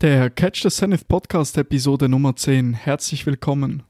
Der 0.00 0.30
Catch 0.30 0.62
the 0.62 0.68
Zenith 0.68 1.08
Podcast 1.08 1.58
Episode 1.58 2.08
Nummer 2.08 2.36
10. 2.36 2.72
Herzlich 2.72 3.26
willkommen. 3.26 3.82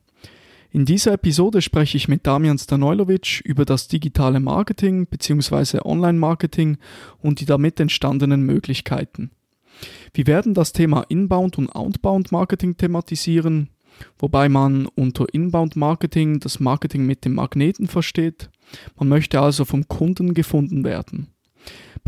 In 0.70 0.86
dieser 0.86 1.12
Episode 1.12 1.60
spreche 1.60 1.98
ich 1.98 2.08
mit 2.08 2.26
Damian 2.26 2.56
Stanojlovic 2.56 3.42
über 3.44 3.66
das 3.66 3.88
digitale 3.88 4.40
Marketing 4.40 5.06
bzw. 5.06 5.80
Online-Marketing 5.84 6.78
und 7.20 7.40
die 7.40 7.44
damit 7.44 7.78
entstandenen 7.78 8.40
Möglichkeiten. 8.40 9.32
Wir 10.14 10.26
werden 10.26 10.54
das 10.54 10.72
Thema 10.72 11.04
Inbound 11.10 11.58
und 11.58 11.68
Outbound 11.76 12.32
Marketing 12.32 12.78
thematisieren, 12.78 13.68
wobei 14.18 14.48
man 14.48 14.86
unter 14.86 15.26
Inbound 15.34 15.76
Marketing 15.76 16.40
das 16.40 16.58
Marketing 16.58 17.04
mit 17.04 17.26
dem 17.26 17.34
Magneten 17.34 17.86
versteht. 17.86 18.48
Man 18.96 19.10
möchte 19.10 19.42
also 19.42 19.66
vom 19.66 19.86
Kunden 19.88 20.32
gefunden 20.32 20.84
werden. 20.84 21.34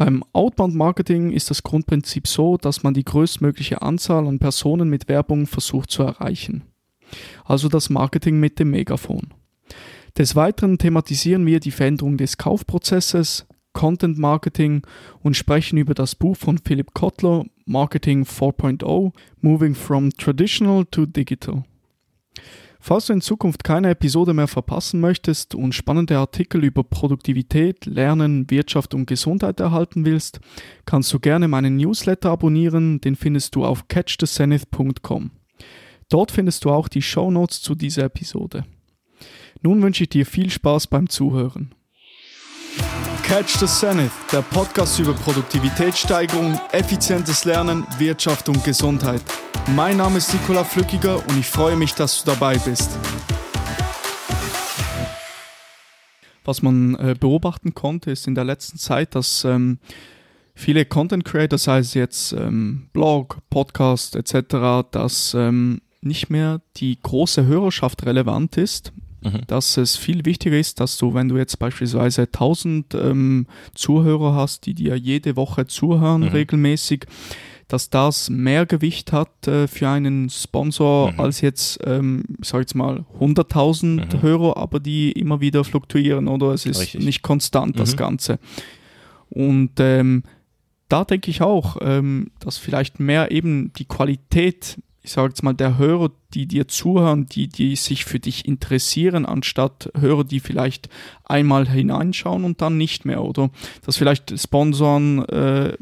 Beim 0.01 0.25
Outbound 0.33 0.75
Marketing 0.75 1.31
ist 1.31 1.51
das 1.51 1.63
Grundprinzip 1.63 2.27
so, 2.27 2.57
dass 2.57 2.83
man 2.83 2.95
die 2.95 3.05
größtmögliche 3.05 3.83
Anzahl 3.83 4.27
an 4.27 4.39
Personen 4.39 4.89
mit 4.89 5.09
Werbung 5.11 5.47
versucht 5.47 5.91
zu 5.91 6.03
erreichen. 6.05 6.63
Also 7.45 7.69
das 7.69 7.91
Marketing 7.91 8.41
mit 8.41 8.59
dem 8.59 8.71
Megafon. 8.71 9.35
Des 10.17 10.35
Weiteren 10.37 10.79
thematisieren 10.79 11.45
wir 11.45 11.61
die 11.61 11.71
Veränderung 11.71 12.17
des 12.17 12.39
Kaufprozesses, 12.39 13.47
Content 13.75 14.17
Marketing 14.17 14.87
und 15.23 15.37
sprechen 15.37 15.77
über 15.77 15.93
das 15.93 16.15
Buch 16.15 16.39
von 16.39 16.57
Philipp 16.57 16.95
Kotler 16.95 17.45
Marketing 17.67 18.23
4.0 18.23 19.13
Moving 19.43 19.75
from 19.75 20.11
Traditional 20.13 20.87
to 20.87 21.05
Digital. 21.05 21.65
Falls 22.83 23.07
du 23.07 23.13
in 23.13 23.21
Zukunft 23.21 23.63
keine 23.63 23.91
Episode 23.91 24.33
mehr 24.33 24.49
verpassen 24.49 25.01
möchtest 25.01 25.55
und 25.55 25.75
spannende 25.75 26.17
Artikel 26.17 26.65
über 26.65 26.83
Produktivität, 26.83 27.85
Lernen, 27.85 28.51
Wirtschaft 28.51 28.95
und 28.95 29.07
Gesundheit 29.07 29.61
erhalten 29.61 30.07
willst, 30.07 30.41
kannst 30.87 31.13
du 31.13 31.21
gerne 31.21 31.47
meinen 31.47 31.77
Newsletter 31.77 32.31
abonnieren, 32.31 33.01
den 33.03 33.17
findest 33.17 33.55
du 33.55 33.67
auf 33.67 33.87
catchthezenith.com. 33.89 35.31
Dort 36.09 36.33
findest 36.33 36.65
du 36.65 36.71
auch 36.71 36.89
die 36.89 37.03
Show 37.03 37.31
Notes 37.31 37.61
zu 37.61 37.75
dieser 37.75 38.05
Episode. 38.05 38.65
Nun 39.63 39.83
wünsche 39.83 40.05
ich 40.05 40.11
dir 40.11 40.25
viel 40.25 40.49
Spaß 40.49 40.87
beim 40.87 41.09
Zuhören. 41.09 41.75
Catch 43.23 43.59
the 43.59 43.67
Zenith, 43.67 44.11
der 44.33 44.43
Podcast 44.43 44.99
über 44.99 45.13
Produktivitätssteigerung, 45.13 46.59
effizientes 46.73 47.45
Lernen, 47.45 47.87
Wirtschaft 47.99 48.49
und 48.49 48.65
Gesundheit. 48.65 49.23
Mein 49.69 49.97
Name 49.97 50.19
ist 50.19 50.33
Nikola 50.33 50.65
Flückiger 50.65 51.17
und 51.29 51.39
ich 51.39 51.47
freue 51.47 51.77
mich, 51.77 51.95
dass 51.95 52.23
du 52.23 52.31
dabei 52.31 52.59
bist. 52.59 52.91
Was 56.45 56.63
man 56.63 56.95
äh, 56.97 57.15
beobachten 57.19 57.75
konnte, 57.75 58.11
ist 58.11 58.27
in 58.27 58.35
der 58.35 58.45
letzten 58.45 58.79
Zeit, 58.79 59.15
dass 59.15 59.45
ähm, 59.45 59.79
viele 60.55 60.85
Content 60.85 61.25
Creators, 61.25 61.65
sei 61.65 61.79
es 61.79 61.95
jetzt 61.95 62.33
ähm, 62.33 62.89
Blog, 62.93 63.39
Podcast 63.51 64.17
etc., 64.17 64.89
dass 64.91 65.35
ähm, 65.35 65.81
nicht 66.01 66.31
mehr 66.31 66.61
die 66.77 66.99
große 67.01 67.47
Hörerschaft 67.47 68.05
relevant 68.07 68.57
ist, 68.57 68.93
mhm. 69.23 69.43
dass 69.47 69.77
es 69.77 69.97
viel 69.97 70.25
wichtiger 70.25 70.59
ist, 70.59 70.81
dass 70.81 70.97
du, 70.97 71.15
wenn 71.15 71.29
du 71.29 71.37
jetzt 71.37 71.59
beispielsweise 71.59 72.23
1000 72.23 72.95
ähm, 72.95 73.47
Zuhörer 73.75 74.35
hast, 74.35 74.67
die 74.67 74.75
dir 74.75 74.97
jede 74.97 75.37
Woche 75.37 75.67
zuhören, 75.67 76.23
mhm. 76.23 76.29
regelmäßig, 76.29 77.07
dass 77.71 77.89
das 77.89 78.29
mehr 78.29 78.67
Gewicht 78.67 79.13
hat 79.13 79.47
äh, 79.47 79.69
für 79.69 79.89
einen 79.89 80.29
Sponsor 80.29 81.13
mhm. 81.13 81.21
als 81.21 81.41
jetzt, 81.41 81.79
ähm, 81.85 82.25
sag 82.43 82.61
jetzt 82.61 82.75
mal, 82.75 83.05
100.000 83.21 83.87
mhm. 84.17 84.23
Hörer, 84.23 84.57
aber 84.57 84.81
die 84.81 85.13
immer 85.13 85.41
wieder 85.41 85.63
fluktuieren 85.63 86.29
oder 86.29 86.53
es 86.53 86.67
ist 86.67 86.81
Richtig. 86.81 87.05
nicht 87.05 87.23
konstant, 87.23 87.79
das 87.79 87.93
mhm. 87.93 87.97
Ganze. 87.97 88.39
Und 89.31 89.73
ähm, 89.79 90.25
da 90.89 91.05
denke 91.05 91.31
ich 91.31 91.43
auch, 91.43 91.77
ähm, 91.81 92.33
dass 92.41 92.59
vielleicht 92.59 92.99
mehr 92.99 93.31
eben 93.31 93.73
die 93.75 93.85
Qualität, 93.85 94.79
ich 95.03 95.13
sage 95.13 95.29
jetzt 95.29 95.45
mal, 95.45 95.55
der 95.55 95.79
Hörer, 95.79 96.11
die 96.35 96.47
dir 96.47 96.67
zuhören, 96.67 97.27
die, 97.27 97.47
die 97.47 97.77
sich 97.77 98.05
für 98.05 98.19
dich 98.19 98.47
interessieren, 98.47 99.25
anstatt 99.25 99.91
Hörer, 99.97 100.25
die 100.25 100.41
vielleicht 100.41 100.89
einmal 101.25 101.69
hineinschauen 101.69 102.45
und 102.45 102.61
dann 102.61 102.77
nicht 102.77 103.05
mehr, 103.05 103.23
oder? 103.23 103.51
Dass 103.87 103.97
vielleicht 103.97 104.37
Sponsoren 104.39 105.25
äh, 105.29 105.77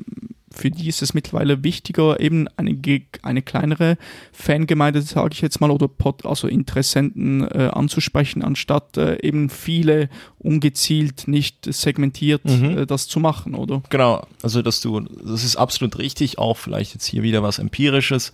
für 0.52 0.70
die 0.70 0.88
ist 0.88 1.02
es 1.02 1.14
mittlerweile 1.14 1.62
wichtiger, 1.64 2.20
eben 2.20 2.48
eine, 2.56 2.78
eine 3.22 3.42
kleinere 3.42 3.96
Fangemeinde, 4.32 5.02
sage 5.02 5.30
ich 5.32 5.40
jetzt 5.40 5.60
mal, 5.60 5.70
oder 5.70 5.88
Pod, 5.88 6.24
also 6.26 6.48
Interessenten 6.48 7.42
äh, 7.42 7.70
anzusprechen, 7.72 8.42
anstatt 8.42 8.96
äh, 8.96 9.20
eben 9.22 9.50
viele 9.50 10.08
ungezielt, 10.38 11.28
nicht 11.28 11.72
segmentiert 11.72 12.44
mhm. 12.44 12.78
äh, 12.78 12.86
das 12.86 13.08
zu 13.08 13.20
machen, 13.20 13.54
oder? 13.54 13.82
Genau, 13.90 14.26
also 14.42 14.62
dass 14.62 14.80
du, 14.80 15.00
das 15.00 15.44
ist 15.44 15.56
absolut 15.56 15.98
richtig, 15.98 16.38
auch 16.38 16.56
vielleicht 16.56 16.94
jetzt 16.94 17.06
hier 17.06 17.22
wieder 17.22 17.42
was 17.42 17.58
Empirisches. 17.58 18.32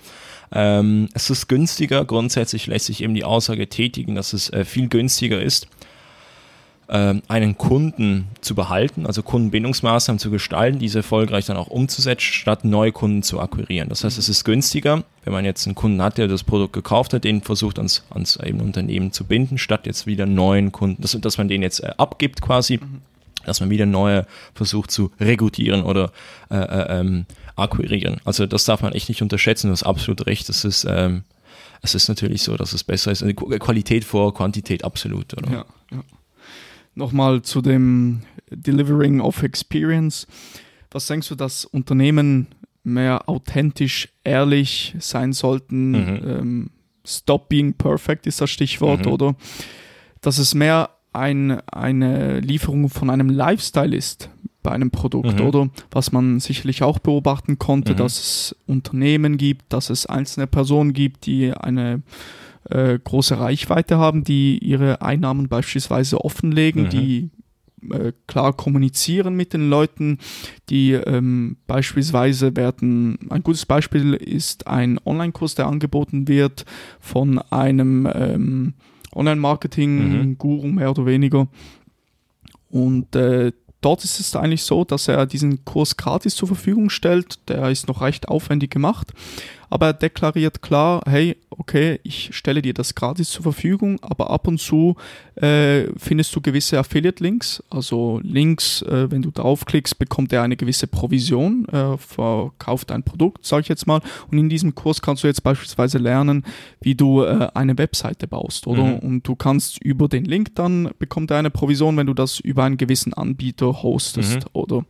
Ähm, 0.52 1.08
es 1.14 1.30
ist 1.30 1.48
günstiger, 1.48 2.04
grundsätzlich 2.04 2.66
lässt 2.66 2.86
sich 2.86 3.02
eben 3.02 3.14
die 3.14 3.24
Aussage 3.24 3.68
tätigen, 3.68 4.14
dass 4.14 4.32
es 4.32 4.50
äh, 4.50 4.64
viel 4.64 4.88
günstiger 4.88 5.42
ist, 5.42 5.68
einen 6.86 7.56
Kunden 7.56 8.28
zu 8.42 8.54
behalten, 8.54 9.06
also 9.06 9.22
Kundenbindungsmaßnahmen 9.22 10.18
zu 10.18 10.30
gestalten, 10.30 10.78
diese 10.78 10.98
erfolgreich 10.98 11.46
dann 11.46 11.56
auch 11.56 11.68
umzusetzen, 11.68 12.20
statt 12.20 12.64
neue 12.64 12.92
Kunden 12.92 13.22
zu 13.22 13.40
akquirieren. 13.40 13.88
Das 13.88 14.04
heißt, 14.04 14.18
es 14.18 14.28
ist 14.28 14.44
günstiger, 14.44 15.02
wenn 15.24 15.32
man 15.32 15.46
jetzt 15.46 15.66
einen 15.66 15.74
Kunden 15.74 16.02
hat, 16.02 16.18
der 16.18 16.28
das 16.28 16.44
Produkt 16.44 16.74
gekauft 16.74 17.14
hat, 17.14 17.24
den 17.24 17.40
versucht 17.40 17.78
ans, 17.78 18.04
ans 18.10 18.36
eben 18.36 18.60
Unternehmen 18.60 19.12
zu 19.12 19.24
binden, 19.24 19.56
statt 19.56 19.86
jetzt 19.86 20.06
wieder 20.06 20.26
neuen 20.26 20.72
Kunden, 20.72 21.00
dass, 21.00 21.18
dass 21.18 21.38
man 21.38 21.48
den 21.48 21.62
jetzt 21.62 21.80
äh, 21.80 21.92
abgibt 21.96 22.42
quasi, 22.42 22.76
mhm. 22.76 23.00
dass 23.46 23.60
man 23.60 23.70
wieder 23.70 23.86
neue 23.86 24.26
versucht 24.54 24.90
zu 24.90 25.10
rekrutieren 25.18 25.82
oder 25.84 26.12
äh, 26.50 26.56
äh, 26.56 27.00
ähm, 27.00 27.24
akquirieren. 27.56 28.20
Also 28.26 28.46
das 28.46 28.66
darf 28.66 28.82
man 28.82 28.92
echt 28.92 29.08
nicht 29.08 29.22
unterschätzen, 29.22 29.68
du 29.68 29.72
hast 29.72 29.84
absolut 29.84 30.26
recht, 30.26 30.48
das 30.50 30.64
ist 30.64 30.86
ähm, 30.88 31.22
es 31.80 31.94
ist 31.94 32.08
natürlich 32.08 32.42
so, 32.42 32.56
dass 32.56 32.72
es 32.72 32.82
besser 32.82 33.12
ist. 33.12 33.22
Qualität 33.36 34.04
vor 34.04 34.32
Quantität, 34.32 34.84
absolut. 34.84 35.34
Oder? 35.36 35.52
Ja, 35.52 35.64
ja 35.92 36.02
nochmal 36.94 37.42
zu 37.42 37.60
dem 37.60 38.20
Delivering 38.50 39.20
of 39.20 39.42
Experience. 39.42 40.26
Was 40.90 41.06
denkst 41.06 41.28
du, 41.28 41.34
dass 41.34 41.64
Unternehmen 41.64 42.48
mehr 42.84 43.28
authentisch, 43.28 44.08
ehrlich 44.22 44.94
sein 45.00 45.32
sollten? 45.32 45.90
Mhm. 45.90 46.20
Ähm, 46.24 46.70
Stop 47.06 47.50
being 47.50 47.74
perfect 47.74 48.26
ist 48.26 48.40
das 48.40 48.50
Stichwort, 48.50 49.04
mhm. 49.04 49.12
oder? 49.12 49.36
Dass 50.22 50.38
es 50.38 50.54
mehr 50.54 50.90
ein, 51.12 51.60
eine 51.68 52.40
Lieferung 52.40 52.88
von 52.88 53.10
einem 53.10 53.28
Lifestyle 53.28 53.94
ist 53.94 54.30
bei 54.62 54.72
einem 54.72 54.90
Produkt, 54.90 55.38
mhm. 55.38 55.46
oder? 55.46 55.70
Was 55.90 56.12
man 56.12 56.40
sicherlich 56.40 56.82
auch 56.82 56.98
beobachten 56.98 57.58
konnte, 57.58 57.92
mhm. 57.92 57.96
dass 57.98 58.18
es 58.18 58.56
Unternehmen 58.66 59.36
gibt, 59.36 59.72
dass 59.72 59.90
es 59.90 60.06
einzelne 60.06 60.46
Personen 60.46 60.94
gibt, 60.94 61.26
die 61.26 61.52
eine 61.52 62.02
äh, 62.70 62.98
große 62.98 63.38
Reichweite 63.38 63.98
haben, 63.98 64.24
die 64.24 64.58
ihre 64.58 65.02
Einnahmen 65.02 65.48
beispielsweise 65.48 66.24
offenlegen, 66.24 66.84
mhm. 66.84 66.90
die 66.90 67.30
äh, 67.90 68.12
klar 68.26 68.52
kommunizieren 68.52 69.34
mit 69.34 69.52
den 69.52 69.68
Leuten, 69.68 70.18
die 70.70 70.92
ähm, 70.92 71.56
beispielsweise 71.66 72.56
werden, 72.56 73.18
ein 73.30 73.42
gutes 73.42 73.66
Beispiel 73.66 74.14
ist 74.14 74.66
ein 74.66 74.98
Online-Kurs, 75.04 75.54
der 75.54 75.66
angeboten 75.66 76.28
wird 76.28 76.64
von 77.00 77.38
einem 77.50 78.08
ähm, 78.12 78.74
Online-Marketing-Guru 79.14 80.66
mehr 80.68 80.90
oder 80.90 81.06
weniger. 81.06 81.48
Und 82.70 83.14
äh, 83.14 83.52
dort 83.80 84.02
ist 84.02 84.18
es 84.18 84.34
eigentlich 84.34 84.64
so, 84.64 84.84
dass 84.84 85.06
er 85.08 85.26
diesen 85.26 85.64
Kurs 85.64 85.96
gratis 85.96 86.34
zur 86.34 86.48
Verfügung 86.48 86.90
stellt. 86.90 87.48
Der 87.48 87.70
ist 87.70 87.86
noch 87.86 88.00
recht 88.00 88.28
aufwendig 88.28 88.70
gemacht 88.70 89.12
aber 89.70 89.86
er 89.86 89.92
deklariert 89.92 90.62
klar, 90.62 91.02
hey, 91.06 91.36
okay, 91.50 92.00
ich 92.02 92.30
stelle 92.34 92.62
dir 92.62 92.74
das 92.74 92.94
gratis 92.94 93.30
zur 93.30 93.42
Verfügung, 93.42 93.98
aber 94.02 94.30
ab 94.30 94.46
und 94.48 94.58
zu 94.58 94.96
äh, 95.36 95.84
findest 95.96 96.34
du 96.34 96.40
gewisse 96.40 96.78
Affiliate-Links, 96.78 97.62
also 97.70 98.20
Links, 98.22 98.82
äh, 98.82 99.10
wenn 99.10 99.22
du 99.22 99.30
draufklickst, 99.30 99.98
bekommt 99.98 100.32
er 100.32 100.42
eine 100.42 100.56
gewisse 100.56 100.86
Provision, 100.86 101.66
äh, 101.68 101.96
verkauft 101.98 102.90
ein 102.92 103.02
Produkt, 103.02 103.44
sage 103.44 103.62
ich 103.62 103.68
jetzt 103.68 103.86
mal, 103.86 104.00
und 104.30 104.38
in 104.38 104.48
diesem 104.48 104.74
Kurs 104.74 105.02
kannst 105.02 105.24
du 105.24 105.28
jetzt 105.28 105.42
beispielsweise 105.42 105.98
lernen, 105.98 106.44
wie 106.80 106.94
du 106.94 107.22
äh, 107.22 107.48
eine 107.54 107.76
Webseite 107.78 108.26
baust, 108.26 108.66
oder? 108.66 108.84
Mhm. 108.84 108.98
Und 108.98 109.28
du 109.28 109.36
kannst 109.36 109.82
über 109.82 110.08
den 110.08 110.24
Link 110.24 110.54
dann 110.54 110.90
bekommt 110.98 111.30
er 111.30 111.38
eine 111.38 111.50
Provision, 111.50 111.96
wenn 111.96 112.06
du 112.06 112.14
das 112.14 112.40
über 112.40 112.64
einen 112.64 112.76
gewissen 112.76 113.14
Anbieter 113.14 113.82
hostest, 113.82 114.36
mhm. 114.36 114.50
oder? 114.52 114.84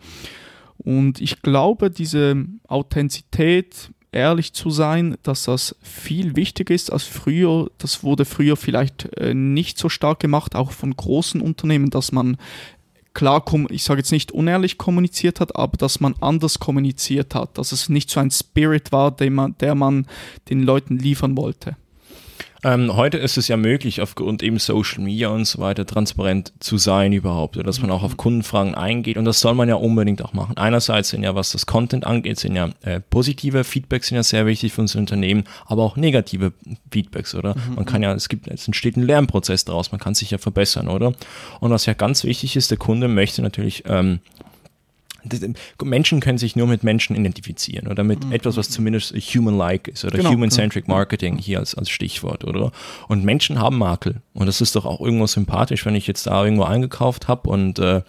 Und 0.79 1.21
ich 1.21 1.41
glaube, 1.41 1.91
diese 1.91 2.45
Authentizität 2.67 3.91
ehrlich 4.15 4.53
zu 4.53 4.71
sein, 4.71 5.17
dass 5.23 5.45
das 5.45 5.77
viel 5.83 6.37
wichtiger 6.37 6.75
ist 6.75 6.93
als 6.93 7.05
früher. 7.05 7.71
Das 7.79 8.03
wurde 8.03 8.25
früher 8.25 8.57
vielleicht 8.57 9.13
äh, 9.19 9.35
nicht 9.35 9.79
so 9.79 9.89
stark 9.89 10.21
gemacht, 10.21 10.55
auch 10.55 10.71
von 10.73 10.97
großen 10.97 11.41
Unternehmen, 11.41 11.91
dass 11.91 12.13
man 12.13 12.37
klar, 13.13 13.45
ich 13.71 13.85
sage 13.85 14.01
jetzt 14.01 14.13
nicht 14.13 14.33
unehrlich 14.33 14.79
kommuniziert 14.79 15.41
hat, 15.41 15.57
aber 15.57 15.77
dass 15.77 16.01
man 16.01 16.15
anders 16.21 16.59
kommuniziert 16.59 17.35
hat, 17.35 17.59
dass 17.59 17.73
es 17.73 17.89
nicht 17.89 18.11
so 18.11 18.21
ein 18.21 18.31
Spirit 18.31 18.93
war, 18.93 19.11
den 19.11 19.35
man, 19.35 19.57
der 19.59 19.75
man 19.75 20.07
den 20.49 20.63
Leuten 20.63 20.99
liefern 20.99 21.37
wollte. 21.37 21.77
Ähm, 22.65 22.97
heute 22.97 23.19
ist 23.19 23.37
es 23.37 23.47
ja 23.49 23.59
möglich, 23.59 24.01
aufgrund 24.01 24.43
eben 24.43 24.59
Social 24.59 25.05
Media 25.05 25.29
und 25.29 25.45
so 25.45 25.59
weiter 25.61 25.85
transparent 25.85 26.55
zu 26.61 26.79
sein 26.79 27.13
überhaupt, 27.13 27.57
dass 27.65 27.83
man 27.83 27.91
auch 27.91 28.03
auf 28.03 28.17
Kundenfragen 28.17 28.75
eingeht 28.75 29.19
und 29.19 29.27
das 29.27 29.41
soll 29.41 29.55
man 29.55 29.69
ja 29.69 29.75
unbedingt 29.75 30.25
auch 30.25 30.33
machen. 30.33 30.57
Einerseits 30.57 31.11
sind 31.11 31.23
ja, 31.23 31.35
was 31.35 31.51
das 31.51 31.67
Content 31.67 32.07
angeht, 32.07 32.41
sind 32.41 32.57
ja 32.57 32.71
äh, 32.81 33.01
positive 33.01 33.65
Feedbacks 33.65 34.09
sind 34.09 34.17
ja 34.17 34.23
sehr 34.23 34.47
wichtig 34.47 34.73
für 34.73 34.81
unser 34.81 34.99
Unternehmen, 34.99 35.45
aber 35.67 35.83
auch 35.83 35.97
negative 35.97 36.55
Feedbacks, 36.91 37.35
oder? 37.35 37.55
Mhm. 37.55 37.75
Man 37.75 37.85
kann 37.85 38.03
ja, 38.03 38.15
es 38.15 38.31
gibt, 38.31 38.49
es 38.49 38.67
entsteht 38.67 38.97
ein 38.97 39.03
Lernprozess 39.03 39.67
daraus, 39.67 39.93
man 39.93 40.01
kann 40.01 40.15
sich 40.15 40.31
ja 40.31 40.39
verbessern, 40.39 40.89
oder? 40.89 41.13
Und 41.61 41.71
was 41.71 41.85
ja 41.85 41.93
ganz 41.93 42.25
wichtig 42.25 42.57
ist, 42.57 42.71
der 42.71 42.79
Kunde 42.79 43.09
möchte 43.09 43.43
natürlich 43.43 43.85
ähm, 43.87 44.21
Menschen 45.83 46.21
können 46.21 46.39
sich 46.39 46.57
nur 46.57 46.67
mit 46.67 46.85
Menschen 46.85 47.17
identifizieren 47.17 47.89
oder 47.89 48.05
mit 48.05 48.25
mhm. 48.25 48.33
etwas, 48.33 48.57
was 48.57 48.71
zumindest 48.71 49.15
human-like 49.15 49.89
ist 49.89 50.05
oder 50.05 50.19
genau, 50.19 50.31
human-centric 50.31 50.89
Marketing 50.89 51.39
hier 51.39 51.59
als, 51.59 51.75
als 51.75 51.91
Stichwort, 51.91 52.45
oder? 52.45 52.73
Und 53.09 53.25
Menschen 53.25 53.59
haben 53.59 53.79
Makel 53.79 54.23
und 54.35 54.47
das 54.47 54.61
ist 54.61 54.77
doch 54.77 54.85
auch 54.85 55.01
irgendwo 55.01 55.27
sympathisch, 55.27 55.85
wenn 55.87 55.95
ich 55.95 56.07
jetzt 56.07 56.27
da 56.27 56.45
irgendwo 56.45 56.65
eingekauft 56.65 57.29
habe 57.29 57.49
und 57.49 57.79
äh, 57.79 58.03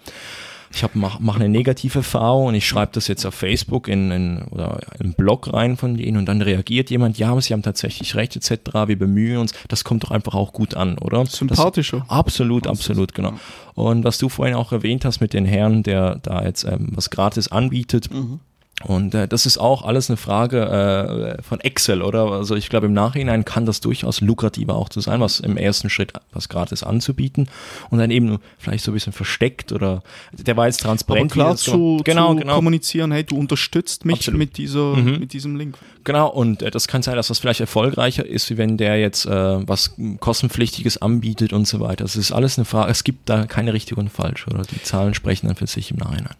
ich 0.72 0.82
habe 0.82 0.98
mach, 0.98 1.18
mach 1.20 1.36
eine 1.36 1.48
negative 1.48 1.98
Erfahrung 1.98 2.46
und 2.46 2.54
ich 2.54 2.66
schreibe 2.66 2.92
das 2.92 3.08
jetzt 3.08 3.24
auf 3.24 3.34
Facebook 3.34 3.88
in, 3.88 4.10
in 4.10 4.42
oder 4.50 4.80
einen 4.98 5.14
Blog 5.14 5.52
rein 5.52 5.76
von 5.76 5.96
denen 5.96 6.16
und 6.16 6.26
dann 6.26 6.42
reagiert 6.42 6.90
jemand, 6.90 7.18
ja, 7.18 7.30
aber 7.30 7.40
sie 7.40 7.52
haben 7.52 7.62
tatsächlich 7.62 8.14
recht 8.14 8.36
etc. 8.36 8.86
Wir 8.86 8.98
bemühen 8.98 9.38
uns. 9.38 9.52
Das 9.68 9.84
kommt 9.84 10.04
doch 10.04 10.10
einfach 10.10 10.34
auch 10.34 10.52
gut 10.52 10.74
an, 10.74 10.98
oder? 10.98 11.24
Sympathischer. 11.26 12.00
Das, 12.00 12.10
absolut, 12.10 12.66
absolut, 12.66 13.14
genau. 13.14 13.34
Und 13.74 14.04
was 14.04 14.18
du 14.18 14.28
vorhin 14.28 14.54
auch 14.54 14.72
erwähnt 14.72 15.04
hast 15.04 15.20
mit 15.20 15.32
den 15.32 15.44
Herren, 15.44 15.82
der 15.82 16.16
da 16.16 16.44
jetzt 16.44 16.64
ähm, 16.64 16.88
was 16.92 17.10
gratis 17.10 17.48
anbietet. 17.48 18.12
Mhm 18.12 18.40
und 18.84 19.14
äh, 19.14 19.26
das 19.26 19.46
ist 19.46 19.56
auch 19.56 19.82
alles 19.84 20.10
eine 20.10 20.18
Frage 20.18 21.38
äh, 21.38 21.42
von 21.42 21.60
Excel, 21.60 22.02
oder? 22.02 22.30
Also 22.30 22.56
ich 22.56 22.68
glaube, 22.68 22.86
im 22.86 22.92
Nachhinein 22.92 23.46
kann 23.46 23.64
das 23.64 23.80
durchaus 23.80 24.20
lukrativer 24.20 24.74
auch 24.74 24.90
zu 24.90 25.00
sein, 25.00 25.18
was 25.20 25.40
im 25.40 25.56
ersten 25.56 25.88
Schritt 25.88 26.12
was 26.32 26.50
gratis 26.50 26.82
anzubieten 26.82 27.48
und 27.88 27.98
dann 27.98 28.10
eben 28.10 28.38
vielleicht 28.58 28.84
so 28.84 28.90
ein 28.90 28.94
bisschen 28.94 29.14
versteckt 29.14 29.72
oder 29.72 30.02
der 30.32 30.58
war 30.58 30.66
jetzt 30.66 30.80
transparent. 30.82 31.32
Aber 31.32 31.42
klar 31.42 31.56
zu, 31.56 32.02
genau, 32.04 32.34
zu 32.34 32.40
genau. 32.40 32.56
kommunizieren, 32.56 33.12
hey, 33.12 33.24
du 33.24 33.38
unterstützt 33.38 34.04
mich 34.04 34.30
mit 34.30 34.58
dieser, 34.58 34.94
mhm. 34.94 35.20
mit 35.20 35.32
diesem 35.32 35.56
Link. 35.56 35.78
Genau, 36.04 36.28
und 36.28 36.60
äh, 36.60 36.70
das 36.70 36.86
kann 36.86 37.00
sein, 37.00 37.16
dass 37.16 37.28
das 37.28 37.38
vielleicht 37.38 37.60
erfolgreicher 37.60 38.26
ist, 38.26 38.50
wie 38.50 38.58
wenn 38.58 38.76
der 38.76 39.00
jetzt 39.00 39.24
äh, 39.24 39.66
was 39.66 39.94
kostenpflichtiges 40.20 41.00
anbietet 41.00 41.54
und 41.54 41.66
so 41.66 41.80
weiter. 41.80 42.04
Das 42.04 42.16
ist 42.16 42.30
alles 42.30 42.58
eine 42.58 42.66
Frage, 42.66 42.90
es 42.90 43.04
gibt 43.04 43.30
da 43.30 43.46
keine 43.46 43.72
richtig 43.72 43.96
und 43.96 44.10
falsch, 44.10 44.46
oder? 44.48 44.64
Die 44.64 44.82
Zahlen 44.82 45.14
sprechen 45.14 45.46
dann 45.46 45.56
für 45.56 45.66
sich 45.66 45.90
im 45.90 45.96
Nachhinein. 45.96 46.34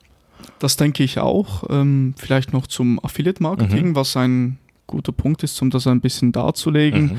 Das 0.58 0.76
denke 0.76 1.03
ich 1.03 1.19
auch. 1.19 1.64
Ähm, 1.69 2.14
vielleicht 2.17 2.53
noch 2.53 2.67
zum 2.67 3.03
Affiliate-Marketing, 3.05 3.88
mhm. 3.88 3.94
was 3.94 4.17
ein 4.17 4.58
guter 4.87 5.12
Punkt 5.12 5.43
ist, 5.43 5.61
um 5.61 5.70
das 5.70 5.87
ein 5.87 6.00
bisschen 6.00 6.32
darzulegen. 6.32 7.03
Mhm. 7.03 7.19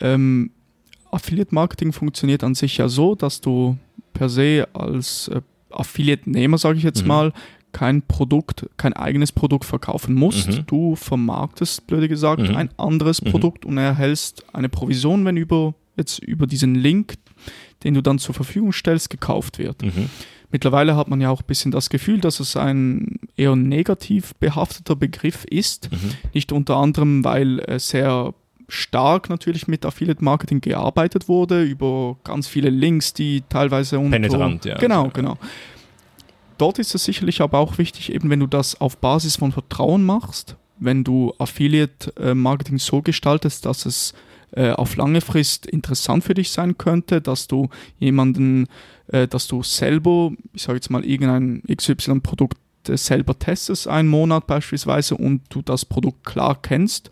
Ähm, 0.00 0.50
Affiliate-Marketing 1.10 1.92
funktioniert 1.92 2.44
an 2.44 2.54
sich 2.54 2.78
ja 2.78 2.88
so, 2.88 3.14
dass 3.14 3.40
du 3.40 3.76
per 4.12 4.28
se 4.28 4.68
als 4.72 5.28
äh, 5.28 5.40
Affiliate-Nehmer, 5.70 6.58
sage 6.58 6.78
ich 6.78 6.84
jetzt 6.84 7.02
mhm. 7.02 7.08
mal, 7.08 7.32
kein 7.72 8.02
Produkt, 8.02 8.66
kein 8.76 8.94
eigenes 8.94 9.32
Produkt 9.32 9.64
verkaufen 9.64 10.14
musst. 10.14 10.48
Mhm. 10.48 10.66
Du 10.66 10.96
vermarktest, 10.96 11.86
blöde 11.86 12.08
gesagt, 12.08 12.42
mhm. 12.42 12.56
ein 12.56 12.70
anderes 12.78 13.22
mhm. 13.22 13.30
Produkt 13.30 13.64
und 13.64 13.76
erhältst 13.78 14.44
eine 14.54 14.68
Provision, 14.68 15.24
wenn 15.24 15.36
über 15.36 15.74
jetzt 15.98 16.18
über 16.20 16.46
diesen 16.46 16.74
Link, 16.74 17.14
den 17.84 17.94
du 17.94 18.02
dann 18.02 18.18
zur 18.18 18.34
Verfügung 18.34 18.72
stellst, 18.72 19.10
gekauft 19.10 19.58
wird. 19.58 19.82
Mhm. 19.82 20.08
Mittlerweile 20.50 20.96
hat 20.96 21.08
man 21.08 21.20
ja 21.20 21.30
auch 21.30 21.42
ein 21.42 21.46
bisschen 21.46 21.72
das 21.72 21.90
Gefühl, 21.90 22.20
dass 22.20 22.40
es 22.40 22.56
ein 22.56 23.20
eher 23.36 23.54
negativ 23.54 24.34
behafteter 24.36 24.96
Begriff 24.96 25.44
ist. 25.44 25.92
Mhm. 25.92 26.10
Nicht 26.32 26.52
unter 26.52 26.76
anderem, 26.76 27.22
weil 27.22 27.60
äh, 27.60 27.78
sehr 27.78 28.32
stark 28.68 29.30
natürlich 29.30 29.66
mit 29.68 29.84
Affiliate 29.84 30.22
Marketing 30.22 30.60
gearbeitet 30.60 31.28
wurde, 31.28 31.62
über 31.62 32.16
ganz 32.24 32.48
viele 32.48 32.70
Links, 32.70 33.14
die 33.14 33.42
teilweise 33.48 33.98
unter... 33.98 34.12
Penetrant, 34.12 34.64
ja. 34.64 34.78
Genau, 34.78 35.08
genau. 35.08 35.38
Dort 36.58 36.78
ist 36.78 36.94
es 36.94 37.04
sicherlich 37.04 37.40
aber 37.40 37.58
auch 37.58 37.78
wichtig, 37.78 38.12
eben 38.12 38.30
wenn 38.30 38.40
du 38.40 38.46
das 38.46 38.80
auf 38.80 38.98
Basis 38.98 39.36
von 39.36 39.52
Vertrauen 39.52 40.04
machst, 40.04 40.56
wenn 40.78 41.04
du 41.04 41.32
Affiliate 41.38 42.12
äh, 42.16 42.34
Marketing 42.34 42.78
so 42.78 43.00
gestaltest, 43.00 43.64
dass 43.64 43.86
es 43.86 44.12
äh, 44.52 44.70
auf 44.70 44.96
lange 44.96 45.20
Frist 45.20 45.66
interessant 45.66 46.24
für 46.24 46.34
dich 46.34 46.50
sein 46.50 46.78
könnte, 46.78 47.20
dass 47.20 47.46
du 47.46 47.68
jemanden, 47.98 48.66
äh, 49.08 49.28
dass 49.28 49.46
du 49.46 49.62
selber, 49.62 50.32
ich 50.52 50.62
sage 50.62 50.76
jetzt 50.76 50.90
mal, 50.90 51.04
irgendein 51.04 51.62
XY-Produkt 51.70 52.58
äh, 52.88 52.96
selber 52.96 53.38
testest, 53.38 53.88
einen 53.88 54.08
Monat 54.08 54.46
beispielsweise, 54.46 55.16
und 55.16 55.42
du 55.50 55.62
das 55.62 55.84
Produkt 55.84 56.24
klar 56.24 56.58
kennst 56.60 57.10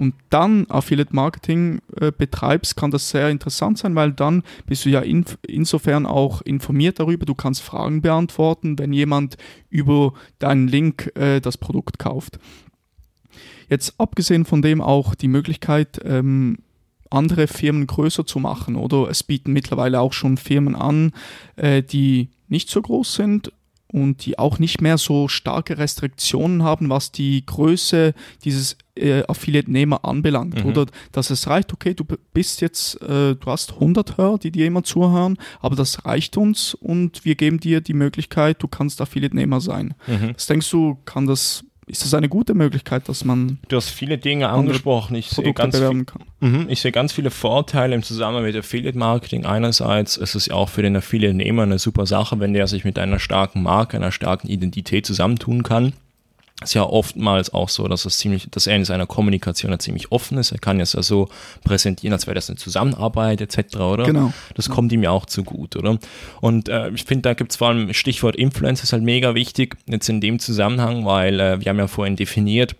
und 0.00 0.14
dann 0.30 0.64
Affiliate 0.70 1.14
Marketing 1.14 1.82
äh, 2.00 2.10
betreibst, 2.10 2.74
kann 2.74 2.90
das 2.90 3.10
sehr 3.10 3.28
interessant 3.28 3.76
sein, 3.76 3.94
weil 3.94 4.12
dann 4.12 4.42
bist 4.64 4.86
du 4.86 4.88
ja 4.88 5.00
in, 5.00 5.26
insofern 5.46 6.06
auch 6.06 6.40
informiert 6.40 6.98
darüber, 6.98 7.26
du 7.26 7.34
kannst 7.34 7.60
Fragen 7.60 8.00
beantworten, 8.00 8.78
wenn 8.78 8.94
jemand 8.94 9.36
über 9.68 10.14
deinen 10.38 10.68
Link 10.68 11.12
äh, 11.16 11.40
das 11.40 11.58
Produkt 11.58 11.98
kauft. 11.98 12.38
Jetzt 13.68 14.00
abgesehen 14.00 14.46
von 14.46 14.62
dem 14.62 14.80
auch 14.80 15.14
die 15.14 15.28
Möglichkeit, 15.28 16.00
ähm, 16.02 16.58
andere 17.10 17.46
Firmen 17.46 17.86
größer 17.86 18.24
zu 18.24 18.38
machen. 18.38 18.76
Oder 18.76 19.08
es 19.10 19.22
bieten 19.22 19.52
mittlerweile 19.52 20.00
auch 20.00 20.12
schon 20.12 20.36
Firmen 20.36 20.74
an, 20.74 21.12
äh, 21.56 21.82
die 21.82 22.30
nicht 22.48 22.70
so 22.70 22.80
groß 22.80 23.14
sind 23.14 23.52
und 23.92 24.24
die 24.24 24.38
auch 24.38 24.58
nicht 24.58 24.80
mehr 24.80 24.98
so 24.98 25.28
starke 25.28 25.78
Restriktionen 25.78 26.62
haben, 26.62 26.88
was 26.90 27.10
die 27.10 27.44
Größe 27.44 28.14
dieses 28.44 28.76
äh, 28.94 29.22
Affiliate-Nehmer 29.26 30.04
anbelangt. 30.04 30.62
Mhm. 30.62 30.70
Oder 30.70 30.86
dass 31.12 31.30
es 31.30 31.48
reicht, 31.48 31.72
okay, 31.72 31.94
du 31.94 32.04
bist 32.32 32.60
jetzt, 32.60 33.00
äh, 33.02 33.34
du 33.34 33.46
hast 33.46 33.72
100 33.74 34.16
Hörer, 34.16 34.38
die 34.38 34.52
dir 34.52 34.66
immer 34.66 34.84
zuhören, 34.84 35.38
aber 35.60 35.76
das 35.76 36.04
reicht 36.04 36.36
uns 36.36 36.74
und 36.74 37.24
wir 37.24 37.34
geben 37.34 37.58
dir 37.58 37.80
die 37.80 37.94
Möglichkeit, 37.94 38.62
du 38.62 38.68
kannst 38.68 39.00
Affiliate-Nehmer 39.00 39.60
sein. 39.60 39.94
Mhm. 40.06 40.34
Was 40.34 40.46
denkst 40.46 40.70
du, 40.70 40.98
kann 41.04 41.26
das 41.26 41.64
ist 41.90 42.04
das 42.04 42.14
eine 42.14 42.28
gute 42.28 42.54
Möglichkeit, 42.54 43.08
dass 43.08 43.24
man. 43.24 43.58
Du 43.68 43.76
hast 43.76 43.90
viele 43.90 44.18
Dinge 44.18 44.48
angesprochen. 44.48 45.16
Ich 45.16 45.28
sehe, 45.30 45.52
ganz 45.52 45.76
viel, 45.76 46.04
mhm, 46.40 46.66
ich 46.68 46.80
sehe 46.80 46.92
ganz 46.92 47.12
viele 47.12 47.30
Vorteile 47.30 47.94
im 47.94 48.02
Zusammenhang 48.02 48.44
mit 48.44 48.56
Affiliate 48.56 48.96
Marketing. 48.96 49.44
Einerseits 49.44 50.16
ist 50.16 50.34
es 50.34 50.46
ja 50.46 50.54
auch 50.54 50.68
für 50.68 50.82
den 50.82 50.96
Affiliate-Nehmer 50.96 51.64
eine 51.64 51.78
super 51.78 52.06
Sache, 52.06 52.40
wenn 52.40 52.54
der 52.54 52.66
sich 52.66 52.84
mit 52.84 52.98
einer 52.98 53.18
starken 53.18 53.62
Marke, 53.62 53.96
einer 53.96 54.12
starken 54.12 54.48
Identität 54.48 55.06
zusammentun 55.06 55.62
kann 55.62 55.92
ist 56.62 56.74
ja 56.74 56.82
oftmals 56.82 57.52
auch 57.54 57.68
so, 57.68 57.88
dass 57.88 58.04
es 58.04 58.18
ziemlich, 58.18 58.48
dass 58.50 58.66
er 58.66 58.76
in 58.76 58.84
seiner 58.84 59.06
Kommunikation 59.06 59.70
ja 59.70 59.78
ziemlich 59.78 60.12
offen 60.12 60.38
ist. 60.38 60.52
Er 60.52 60.58
kann 60.58 60.80
es 60.80 60.92
ja 60.92 61.02
so 61.02 61.28
präsentieren, 61.64 62.12
als 62.12 62.26
wäre 62.26 62.34
das 62.34 62.50
eine 62.50 62.56
Zusammenarbeit 62.58 63.40
etc., 63.40 63.76
oder? 63.76 64.04
Genau. 64.04 64.32
Das 64.54 64.66
ja. 64.66 64.74
kommt 64.74 64.92
ihm 64.92 65.02
ja 65.02 65.10
auch 65.10 65.26
zu 65.26 65.42
gut, 65.42 65.76
oder? 65.76 65.98
Und 66.40 66.68
äh, 66.68 66.90
ich 66.90 67.04
finde, 67.04 67.22
da 67.22 67.34
gibt 67.34 67.52
es 67.52 67.56
vor 67.56 67.68
allem 67.68 67.92
Stichwort 67.92 68.36
Influencer 68.36 68.84
ist 68.84 68.92
halt 68.92 69.02
mega 69.02 69.34
wichtig, 69.34 69.76
jetzt 69.86 70.08
in 70.08 70.20
dem 70.20 70.38
Zusammenhang, 70.38 71.04
weil 71.04 71.40
äh, 71.40 71.60
wir 71.60 71.70
haben 71.70 71.78
ja 71.78 71.86
vorhin 71.86 72.16
definiert, 72.16 72.76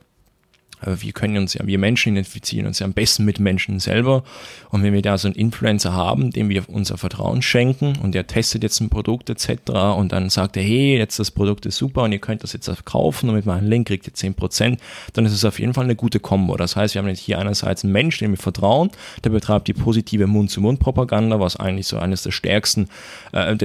wir 0.84 1.12
können 1.12 1.36
uns 1.36 1.54
ja, 1.54 1.66
wir 1.66 1.78
Menschen 1.78 2.12
identifizieren 2.12 2.66
uns 2.66 2.78
ja 2.78 2.86
am 2.86 2.92
besten 2.92 3.24
mit 3.24 3.40
Menschen 3.40 3.80
selber. 3.80 4.24
Und 4.70 4.82
wenn 4.82 4.92
wir 4.92 5.02
da 5.02 5.18
so 5.18 5.28
einen 5.28 5.34
Influencer 5.34 5.92
haben, 5.92 6.30
dem 6.30 6.48
wir 6.48 6.68
unser 6.68 6.96
Vertrauen 6.96 7.42
schenken 7.42 7.98
und 8.02 8.14
der 8.14 8.26
testet 8.26 8.62
jetzt 8.62 8.80
ein 8.80 8.90
Produkt 8.90 9.30
etc. 9.30 9.70
und 9.96 10.12
dann 10.12 10.30
sagt 10.30 10.56
er, 10.56 10.62
hey, 10.62 10.96
jetzt 10.96 11.18
das 11.18 11.30
Produkt 11.30 11.66
ist 11.66 11.76
super 11.76 12.02
und 12.02 12.12
ihr 12.12 12.18
könnt 12.18 12.42
das 12.42 12.52
jetzt 12.52 12.70
kaufen 12.84 13.28
und 13.28 13.34
mit 13.34 13.46
meinem 13.46 13.68
Link 13.68 13.88
kriegt 13.88 14.06
ihr 14.06 14.14
10%, 14.14 14.78
dann 15.12 15.26
ist 15.26 15.32
es 15.32 15.44
auf 15.44 15.58
jeden 15.58 15.74
Fall 15.74 15.84
eine 15.84 15.96
gute 15.96 16.20
Kombo. 16.20 16.56
Das 16.56 16.76
heißt, 16.76 16.94
wir 16.94 17.02
haben 17.02 17.08
jetzt 17.08 17.20
hier 17.20 17.38
einerseits 17.38 17.84
einen 17.84 17.92
Menschen, 17.92 18.24
dem 18.24 18.32
wir 18.32 18.38
vertrauen, 18.38 18.90
der 19.24 19.30
betreibt 19.30 19.68
die 19.68 19.74
positive 19.74 20.26
Mund-zu-Mund-Propaganda, 20.26 21.40
was 21.40 21.56
eigentlich 21.56 21.86
so 21.86 21.98
eines 21.98 22.22
der 22.22 22.30
stärksten, 22.30 22.88
äh, 23.32 23.56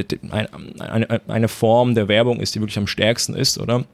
eine, 0.79 1.21
eine 1.27 1.47
Form 1.47 1.95
der 1.95 2.07
Werbung 2.07 2.39
ist, 2.39 2.55
die 2.55 2.59
wirklich 2.59 2.77
am 2.77 2.87
stärksten 2.87 3.35
ist, 3.35 3.59
oder? 3.59 3.85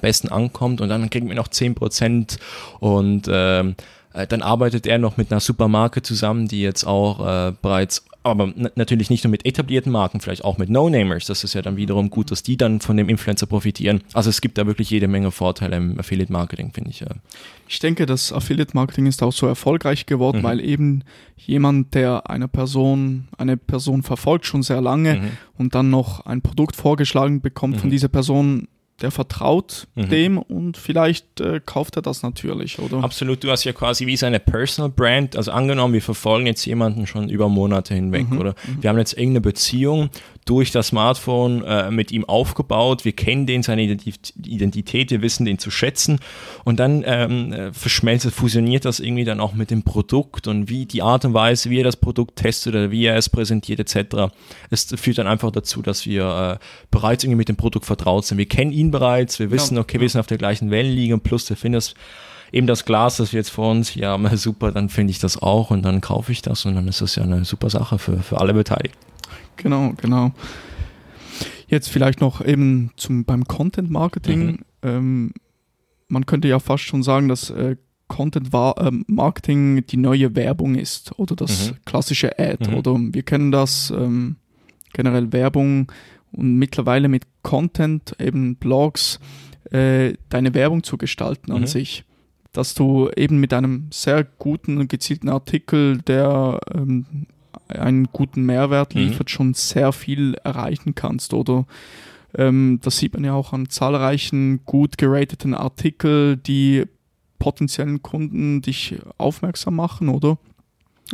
Besten 0.00 0.28
ankommt 0.28 0.80
und 0.80 0.88
dann 0.88 1.10
kriegen 1.10 1.28
wir 1.28 1.36
noch 1.36 1.48
10% 1.48 2.38
und 2.80 3.28
ähm, 3.30 3.74
äh, 4.14 4.26
dann 4.26 4.42
arbeitet 4.42 4.86
er 4.86 4.98
noch 4.98 5.16
mit 5.16 5.30
einer 5.30 5.40
Supermarke 5.40 6.02
zusammen, 6.02 6.48
die 6.48 6.62
jetzt 6.62 6.84
auch 6.84 7.26
äh, 7.26 7.52
bereits, 7.62 8.04
aber 8.22 8.52
natürlich 8.76 9.10
nicht 9.10 9.24
nur 9.24 9.30
mit 9.30 9.44
etablierten 9.46 9.90
Marken, 9.90 10.20
vielleicht 10.20 10.44
auch 10.44 10.58
mit 10.58 10.70
No-Namers. 10.70 11.26
Das 11.26 11.42
ist 11.42 11.54
ja 11.54 11.62
dann 11.62 11.76
wiederum 11.76 12.08
gut, 12.08 12.30
dass 12.30 12.42
die 12.42 12.56
dann 12.56 12.80
von 12.80 12.96
dem 12.96 13.08
Influencer 13.08 13.46
profitieren. 13.46 14.02
Also 14.12 14.30
es 14.30 14.40
gibt 14.40 14.58
da 14.58 14.66
wirklich 14.66 14.90
jede 14.90 15.08
Menge 15.08 15.32
Vorteile 15.32 15.76
im 15.76 15.98
Affiliate-Marketing, 15.98 16.72
finde 16.72 16.90
ich. 16.90 17.00
Ja. 17.00 17.08
Ich 17.66 17.80
denke, 17.80 18.06
das 18.06 18.32
Affiliate-Marketing 18.32 19.06
ist 19.06 19.22
auch 19.22 19.32
so 19.32 19.46
erfolgreich 19.46 20.06
geworden, 20.06 20.38
mhm. 20.38 20.42
weil 20.44 20.60
eben 20.60 21.02
jemand, 21.36 21.94
der 21.94 22.30
eine 22.30 22.46
Person, 22.46 23.28
eine 23.38 23.56
Person 23.56 24.02
verfolgt 24.02 24.46
schon 24.46 24.62
sehr 24.62 24.80
lange 24.80 25.16
mhm. 25.16 25.30
und 25.58 25.74
dann 25.74 25.90
noch 25.90 26.24
ein 26.24 26.42
Produkt 26.42 26.76
vorgeschlagen 26.76 27.40
bekommt 27.40 27.76
mhm. 27.76 27.80
von 27.80 27.90
dieser 27.90 28.08
Person, 28.08 28.68
der 29.02 29.10
vertraut 29.10 29.86
mhm. 29.94 30.08
dem 30.08 30.38
und 30.38 30.76
vielleicht 30.76 31.40
äh, 31.40 31.60
kauft 31.64 31.96
er 31.96 32.02
das 32.02 32.22
natürlich, 32.22 32.78
oder? 32.78 33.02
Absolut, 33.04 33.44
du 33.44 33.50
hast 33.50 33.64
ja 33.64 33.72
quasi 33.72 34.06
wie 34.06 34.16
seine 34.16 34.40
Personal 34.40 34.90
Brand, 34.90 35.36
also 35.36 35.50
angenommen, 35.50 35.94
wir 35.94 36.02
verfolgen 36.02 36.46
jetzt 36.46 36.64
jemanden 36.64 37.06
schon 37.06 37.28
über 37.28 37.48
Monate 37.48 37.94
hinweg, 37.94 38.30
mhm. 38.30 38.38
oder 38.38 38.50
mhm. 38.50 38.82
wir 38.82 38.90
haben 38.90 38.98
jetzt 38.98 39.12
irgendeine 39.12 39.42
Beziehung, 39.42 40.10
durch 40.44 40.72
das 40.72 40.88
Smartphone 40.88 41.62
äh, 41.64 41.90
mit 41.90 42.10
ihm 42.10 42.24
aufgebaut. 42.24 43.04
Wir 43.04 43.12
kennen 43.12 43.46
den, 43.46 43.62
seine 43.62 43.82
Identität, 43.82 45.10
wir 45.10 45.22
wissen 45.22 45.44
den 45.44 45.58
zu 45.58 45.70
schätzen. 45.70 46.18
Und 46.64 46.80
dann 46.80 47.04
ähm, 47.06 47.52
äh, 47.52 47.72
verschmelzt, 47.72 48.30
fusioniert 48.32 48.84
das 48.84 48.98
irgendwie 48.98 49.24
dann 49.24 49.40
auch 49.40 49.54
mit 49.54 49.70
dem 49.70 49.82
Produkt 49.84 50.48
und 50.48 50.68
wie 50.68 50.86
die 50.86 51.02
Art 51.02 51.24
und 51.24 51.34
Weise, 51.34 51.70
wie 51.70 51.80
er 51.80 51.84
das 51.84 51.96
Produkt 51.96 52.36
testet 52.36 52.74
oder 52.74 52.90
wie 52.90 53.04
er 53.04 53.16
es 53.16 53.28
präsentiert 53.28 53.78
etc. 53.78 54.32
Es 54.70 54.84
führt 54.96 55.18
dann 55.18 55.28
einfach 55.28 55.52
dazu, 55.52 55.80
dass 55.80 56.06
wir 56.06 56.58
äh, 56.60 56.64
bereits 56.90 57.22
irgendwie 57.22 57.38
mit 57.38 57.48
dem 57.48 57.56
Produkt 57.56 57.86
vertraut 57.86 58.26
sind. 58.26 58.38
Wir 58.38 58.46
kennen 58.46 58.72
ihn 58.72 58.90
bereits, 58.90 59.38
wir 59.38 59.50
wissen, 59.50 59.78
okay, 59.78 60.00
wir 60.00 60.08
sind 60.08 60.20
auf 60.20 60.26
der 60.26 60.38
gleichen 60.38 60.70
Wellenlinie 60.70 61.18
plus 61.18 61.48
wir 61.48 61.56
finden 61.56 61.74
das 61.74 61.94
eben 62.52 62.66
das 62.66 62.84
Glas, 62.84 63.16
das 63.16 63.32
wir 63.32 63.38
jetzt 63.38 63.50
vor 63.50 63.70
uns 63.70 63.88
hier 63.88 64.08
haben, 64.10 64.36
super, 64.36 64.72
dann 64.72 64.88
finde 64.88 65.12
ich 65.12 65.18
das 65.18 65.40
auch 65.40 65.70
und 65.70 65.82
dann 65.82 66.00
kaufe 66.00 66.32
ich 66.32 66.42
das 66.42 66.66
und 66.66 66.74
dann 66.74 66.88
ist 66.88 67.00
das 67.00 67.14
ja 67.16 67.22
eine 67.22 67.44
super 67.44 67.70
Sache 67.70 67.98
für, 67.98 68.18
für 68.18 68.40
alle 68.40 68.54
Beteiligten. 68.54 69.11
Genau, 69.56 69.92
genau. 70.00 70.32
Jetzt 71.68 71.88
vielleicht 71.88 72.20
noch 72.20 72.44
eben 72.44 72.90
zum, 72.96 73.24
beim 73.24 73.44
Content 73.44 73.90
Marketing. 73.90 74.46
Mhm. 74.46 74.58
Ähm, 74.82 75.32
man 76.08 76.26
könnte 76.26 76.48
ja 76.48 76.58
fast 76.58 76.84
schon 76.84 77.02
sagen, 77.02 77.28
dass 77.28 77.50
äh, 77.50 77.76
Content 78.08 78.52
äh, 78.52 78.90
Marketing 79.06 79.86
die 79.86 79.96
neue 79.96 80.36
Werbung 80.36 80.74
ist 80.74 81.18
oder 81.18 81.34
das 81.34 81.70
mhm. 81.70 81.76
klassische 81.86 82.38
Ad. 82.38 82.68
Mhm. 82.68 82.76
Oder 82.76 82.98
wir 82.98 83.22
kennen 83.22 83.52
das 83.52 83.90
ähm, 83.90 84.36
generell 84.92 85.32
Werbung 85.32 85.90
und 86.32 86.56
mittlerweile 86.56 87.08
mit 87.08 87.26
Content, 87.42 88.14
eben 88.18 88.56
Blogs, 88.56 89.18
äh, 89.70 90.14
deine 90.28 90.52
Werbung 90.54 90.82
zu 90.82 90.98
gestalten 90.98 91.52
an 91.52 91.62
mhm. 91.62 91.66
sich 91.66 92.04
dass 92.52 92.74
du 92.74 93.10
eben 93.16 93.40
mit 93.40 93.52
einem 93.52 93.88
sehr 93.90 94.24
guten 94.24 94.78
und 94.78 94.88
gezielten 94.88 95.28
Artikel, 95.28 95.98
der 96.02 96.60
ähm, 96.74 97.26
einen 97.78 98.08
guten 98.12 98.44
Mehrwert 98.44 98.94
mhm. 98.94 99.02
liefert, 99.02 99.28
mhm. 99.28 99.32
schon 99.32 99.54
sehr 99.54 99.92
viel 99.92 100.34
erreichen 100.44 100.94
kannst. 100.94 101.34
Oder 101.34 101.66
ähm, 102.34 102.80
das 102.82 102.98
sieht 102.98 103.14
man 103.14 103.24
ja 103.24 103.34
auch 103.34 103.52
an 103.52 103.68
zahlreichen 103.68 104.64
gut 104.64 104.98
gerateten 104.98 105.54
Artikeln, 105.54 106.42
die 106.42 106.84
potenziellen 107.38 108.02
Kunden 108.02 108.62
dich 108.62 108.96
aufmerksam 109.18 109.76
machen, 109.76 110.08
oder? 110.08 110.38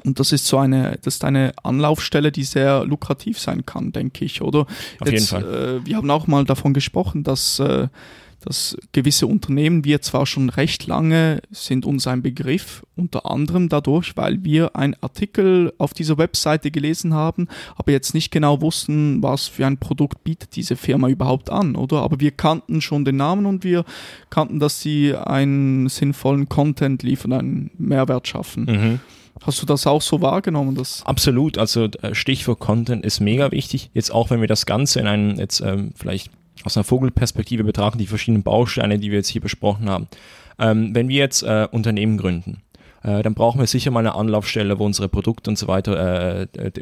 Und 0.05 0.21
das 0.21 0.33
ist 0.33 0.47
so 0.47 0.59
eine, 0.59 0.99
das 1.03 1.15
ist 1.15 1.25
eine 1.25 1.53
Anlaufstelle, 1.63 2.31
die 2.31 2.45
sehr 2.45 2.85
lukrativ 2.85 3.39
sein 3.39 3.67
kann, 3.67 3.93
denke 3.93 4.25
ich, 4.25 4.43
oder? 4.43 4.61
Auf 4.61 5.11
Jetzt, 5.11 5.13
jeden 5.13 5.27
Fall. 5.27 5.81
Äh, 5.83 5.87
wir 5.87 5.97
haben 5.97 6.11
auch 6.11 6.27
mal 6.27 6.45
davon 6.45 6.75
gesprochen, 6.75 7.25
dass 7.25 7.59
äh, 7.59 7.89
dass 8.41 8.77
gewisse 8.93 9.27
Unternehmen, 9.27 9.85
wir 9.85 10.01
zwar 10.01 10.27
schon 10.27 10.49
recht 10.49 10.87
lange, 10.87 11.41
sind 11.51 11.85
uns 11.85 12.07
ein 12.07 12.23
Begriff, 12.23 12.85
unter 12.97 13.31
anderem 13.31 13.69
dadurch, 13.69 14.17
weil 14.17 14.45
wir 14.45 14.77
einen 14.77 14.97
Artikel 15.01 15.73
auf 15.79 15.93
dieser 15.93 16.19
Webseite 16.19 16.71
gelesen 16.71 17.15
haben, 17.15 17.49
aber 17.77 17.93
jetzt 17.93 18.15
nicht 18.15 18.31
genau 18.31 18.61
wussten, 18.61 19.23
was 19.23 19.49
für 19.49 19.67
ein 19.67 19.79
Produkt 19.79 20.25
bietet 20.25 20.57
diese 20.57 20.77
Firma 20.77 21.09
überhaupt 21.09 21.51
an, 21.51 21.77
oder? 21.77 22.03
Aber 22.03 22.21
wir 22.21 22.31
kannten 22.31 22.81
schon 22.81 23.05
den 23.05 23.17
Namen 23.17 23.47
und 23.47 23.65
wir 23.65 23.85
kannten, 24.31 24.61
dass 24.61 24.81
sie 24.81 25.15
einen 25.15 25.89
sinnvollen 25.89 26.49
Content 26.49 27.03
liefern, 27.03 27.33
einen 27.33 27.71
Mehrwert 27.79 28.29
schaffen. 28.29 28.65
Mhm. 28.65 29.01
Hast 29.43 29.63
du 29.63 29.67
das 29.67 29.87
auch 29.87 30.03
so 30.03 30.21
wahrgenommen? 30.21 30.75
Dass 30.75 31.05
Absolut. 31.07 31.59
Also 31.59 31.85
äh, 31.85 32.15
Stichwort 32.15 32.59
Content 32.59 33.05
ist 33.05 33.21
mega 33.21 33.51
wichtig. 33.53 33.91
Jetzt 33.95 34.13
auch, 34.13 34.31
wenn 34.31 34.41
wir 34.41 34.49
das 34.49 34.67
Ganze 34.67 35.01
in 35.01 35.07
einen 35.07 35.39
jetzt 35.39 35.61
ähm, 35.61 35.93
vielleicht 35.95 36.31
aus 36.65 36.77
einer 36.77 36.85
Vogelperspektive 36.85 37.65
betrachten, 37.65 37.99
die 37.99 38.07
verschiedenen 38.07 38.43
Bausteine, 38.43 38.99
die 38.99 39.11
wir 39.11 39.19
jetzt 39.19 39.29
hier 39.29 39.41
besprochen 39.41 39.89
haben. 39.89 40.09
Ähm, 40.59 40.95
wenn 40.95 41.09
wir 41.09 41.19
jetzt 41.19 41.43
äh, 41.43 41.69
Unternehmen 41.71 42.19
gründen, 42.19 42.63
äh, 43.03 43.23
dann 43.23 43.35
brauchen 43.35 43.61
wir 43.61 43.67
sicher 43.67 43.91
mal 43.91 44.01
eine 44.01 44.15
Anlaufstelle, 44.15 44.79
wo 44.79 44.85
unsere 44.85 45.09
Produkte 45.09 45.51
und 45.51 45.57
so 45.57 45.69
weiter 45.69 46.47
äh, 46.55 46.59
äh 46.59 46.73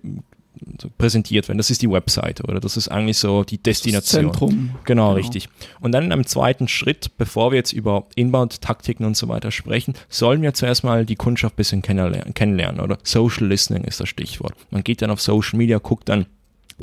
präsentiert 0.98 1.48
werden. 1.48 1.58
Das 1.58 1.70
ist 1.70 1.82
die 1.82 1.90
Webseite 1.90 2.44
oder 2.44 2.60
das 2.60 2.76
ist 2.76 2.88
eigentlich 2.88 3.18
so 3.18 3.44
die 3.44 3.58
Destination. 3.58 4.24
Das 4.24 4.38
Zentrum. 4.38 4.50
Genau, 4.50 4.78
genau, 4.84 5.12
richtig. 5.12 5.48
Und 5.80 5.92
dann 5.92 6.04
in 6.04 6.12
einem 6.12 6.26
zweiten 6.26 6.68
Schritt, 6.68 7.16
bevor 7.18 7.50
wir 7.52 7.56
jetzt 7.56 7.72
über 7.72 8.06
Inbound-Taktiken 8.14 9.04
und 9.04 9.16
so 9.16 9.28
weiter 9.28 9.50
sprechen, 9.50 9.94
sollen 10.08 10.42
wir 10.42 10.54
zuerst 10.54 10.84
mal 10.84 11.04
die 11.04 11.16
Kundschaft 11.16 11.54
ein 11.54 11.56
bisschen 11.56 11.82
kennenlernen, 11.82 12.34
kennenlernen 12.34 12.80
oder 12.80 12.98
Social 13.02 13.46
Listening 13.46 13.84
ist 13.84 14.00
das 14.00 14.08
Stichwort. 14.08 14.54
Man 14.70 14.84
geht 14.84 15.02
dann 15.02 15.10
auf 15.10 15.20
Social 15.20 15.58
Media, 15.58 15.78
guckt 15.78 16.08
dann, 16.08 16.26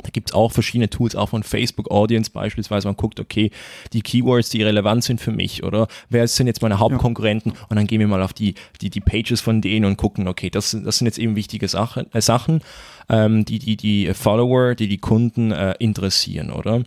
da 0.02 0.10
gibt 0.10 0.30
es 0.30 0.34
auch 0.34 0.50
verschiedene 0.50 0.90
Tools, 0.90 1.14
auch 1.14 1.28
von 1.28 1.42
Facebook 1.42 1.90
Audience 1.90 2.30
beispielsweise. 2.30 2.88
Man 2.88 2.96
guckt, 2.96 3.20
okay, 3.20 3.50
die 3.92 4.02
Keywords, 4.02 4.48
die 4.48 4.62
relevant 4.62 5.04
sind 5.04 5.20
für 5.20 5.30
mich, 5.30 5.62
oder 5.62 5.86
wer 6.10 6.26
sind 6.26 6.46
jetzt 6.48 6.62
meine 6.62 6.78
Hauptkonkurrenten? 6.78 7.52
Ja. 7.52 7.66
Und 7.68 7.76
dann 7.76 7.86
gehen 7.86 8.00
wir 8.00 8.08
mal 8.08 8.22
auf 8.22 8.32
die, 8.32 8.54
die, 8.80 8.90
die 8.90 9.00
Pages 9.00 9.40
von 9.40 9.60
denen 9.60 9.84
und 9.84 9.96
gucken, 9.96 10.26
okay, 10.26 10.50
das, 10.50 10.76
das 10.84 10.98
sind 10.98 11.06
jetzt 11.06 11.18
eben 11.18 11.36
wichtige 11.36 11.68
Sache, 11.68 12.06
äh, 12.12 12.20
Sachen, 12.20 12.60
ähm, 13.08 13.44
die, 13.44 13.58
die 13.58 13.76
die 13.76 14.12
Follower, 14.14 14.74
die 14.74 14.88
die 14.88 14.98
Kunden 14.98 15.52
äh, 15.52 15.74
interessieren, 15.78 16.50
oder? 16.50 16.82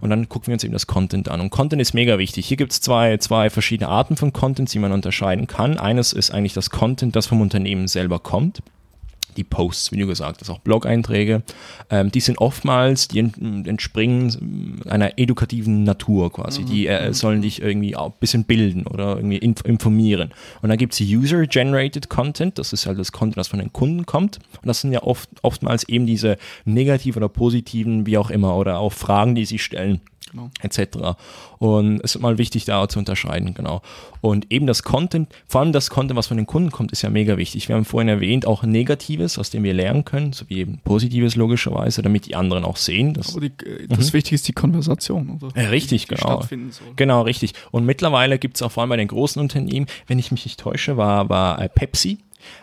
Und 0.00 0.10
dann 0.10 0.28
gucken 0.28 0.48
wir 0.48 0.54
uns 0.54 0.64
eben 0.64 0.72
das 0.72 0.86
Content 0.86 1.28
an. 1.28 1.40
Und 1.40 1.50
Content 1.50 1.82
ist 1.82 1.92
mega 1.92 2.18
wichtig. 2.18 2.46
Hier 2.46 2.56
gibt 2.56 2.72
es 2.72 2.80
zwei, 2.80 3.16
zwei 3.18 3.50
verschiedene 3.50 3.88
Arten 3.88 4.16
von 4.16 4.32
Content, 4.32 4.72
die 4.72 4.78
man 4.78 4.92
unterscheiden 4.92 5.46
kann. 5.46 5.78
Eines 5.78 6.12
ist 6.12 6.30
eigentlich 6.30 6.52
das 6.52 6.70
Content, 6.70 7.16
das 7.16 7.26
vom 7.26 7.40
Unternehmen 7.40 7.88
selber 7.88 8.18
kommt 8.18 8.62
die 9.36 9.44
Posts, 9.44 9.92
wie 9.92 9.98
du 9.98 10.06
gesagt 10.06 10.40
hast, 10.40 10.50
auch 10.50 10.58
Blog-Einträge, 10.58 11.42
ähm, 11.90 12.10
die 12.10 12.20
sind 12.20 12.38
oftmals, 12.38 13.08
die 13.08 13.18
entspringen 13.18 14.82
einer 14.88 15.18
edukativen 15.18 15.84
Natur 15.84 16.32
quasi. 16.32 16.62
Mhm. 16.62 16.66
Die 16.66 16.86
äh, 16.86 17.08
mhm. 17.08 17.14
sollen 17.14 17.42
dich 17.42 17.62
irgendwie 17.62 17.96
auch 17.96 18.12
ein 18.12 18.18
bisschen 18.20 18.44
bilden 18.44 18.86
oder 18.86 19.16
irgendwie 19.16 19.38
informieren. 19.38 20.32
Und 20.62 20.68
dann 20.68 20.78
gibt 20.78 20.94
es 20.94 21.00
User-Generated 21.00 22.08
Content, 22.08 22.58
das 22.58 22.72
ist 22.72 22.86
halt 22.86 22.98
das 22.98 23.12
Content, 23.12 23.36
das 23.38 23.48
von 23.48 23.58
den 23.58 23.72
Kunden 23.72 24.06
kommt. 24.06 24.38
Und 24.60 24.66
das 24.66 24.80
sind 24.80 24.92
ja 24.92 25.02
oft, 25.02 25.28
oftmals 25.42 25.88
eben 25.88 26.06
diese 26.06 26.36
negativen 26.64 27.22
oder 27.22 27.28
positiven, 27.28 28.06
wie 28.06 28.18
auch 28.18 28.30
immer, 28.30 28.56
oder 28.56 28.78
auch 28.78 28.92
Fragen, 28.92 29.34
die 29.34 29.44
sie 29.44 29.58
stellen 29.58 30.00
genau. 30.30 30.50
etc. 30.60 31.16
Und 31.58 32.00
es 32.04 32.14
ist 32.14 32.20
mal 32.20 32.38
wichtig, 32.38 32.64
da 32.64 32.88
zu 32.88 32.98
unterscheiden, 32.98 33.54
genau. 33.54 33.82
Und 34.20 34.50
eben 34.50 34.66
das 34.66 34.82
Content, 34.82 35.28
vor 35.46 35.60
allem 35.60 35.72
das 35.72 35.90
Content, 35.90 36.16
was 36.16 36.26
von 36.26 36.36
den 36.36 36.46
Kunden 36.46 36.70
kommt, 36.70 36.92
ist 36.92 37.02
ja 37.02 37.10
mega 37.10 37.36
wichtig. 37.36 37.68
Wir 37.68 37.76
haben 37.76 37.84
vorhin 37.84 38.08
erwähnt, 38.08 38.46
auch 38.46 38.62
Negatives, 38.62 39.38
aus 39.38 39.50
dem 39.50 39.62
wir 39.62 39.74
lernen 39.74 40.04
können, 40.04 40.32
sowie 40.32 40.58
eben 40.58 40.78
Positives 40.84 41.36
logischerweise, 41.36 42.02
damit 42.02 42.26
die 42.26 42.34
anderen 42.34 42.64
auch 42.64 42.76
sehen. 42.76 43.14
Dass, 43.14 43.36
Aber 43.36 43.40
die, 43.40 43.52
das 43.88 44.10
mhm. 44.10 44.12
Wichtige 44.14 44.34
ist 44.34 44.48
die 44.48 44.52
Konversation. 44.52 45.38
Oder? 45.40 45.62
Ja, 45.62 45.68
richtig, 45.68 46.06
die 46.06 46.14
genau. 46.14 46.44
Genau, 46.96 47.22
richtig. 47.22 47.52
Und 47.70 47.84
mittlerweile 47.84 48.38
gibt 48.38 48.56
es 48.56 48.62
auch 48.62 48.72
vor 48.72 48.82
allem 48.82 48.90
bei 48.90 48.96
den 48.96 49.08
großen 49.08 49.40
Unternehmen, 49.40 49.86
wenn 50.06 50.18
ich 50.18 50.30
mich 50.30 50.44
nicht 50.44 50.60
täusche, 50.60 50.96
war, 50.96 51.28
war 51.28 51.60
äh, 51.60 51.68
Pepsi, 51.68 52.18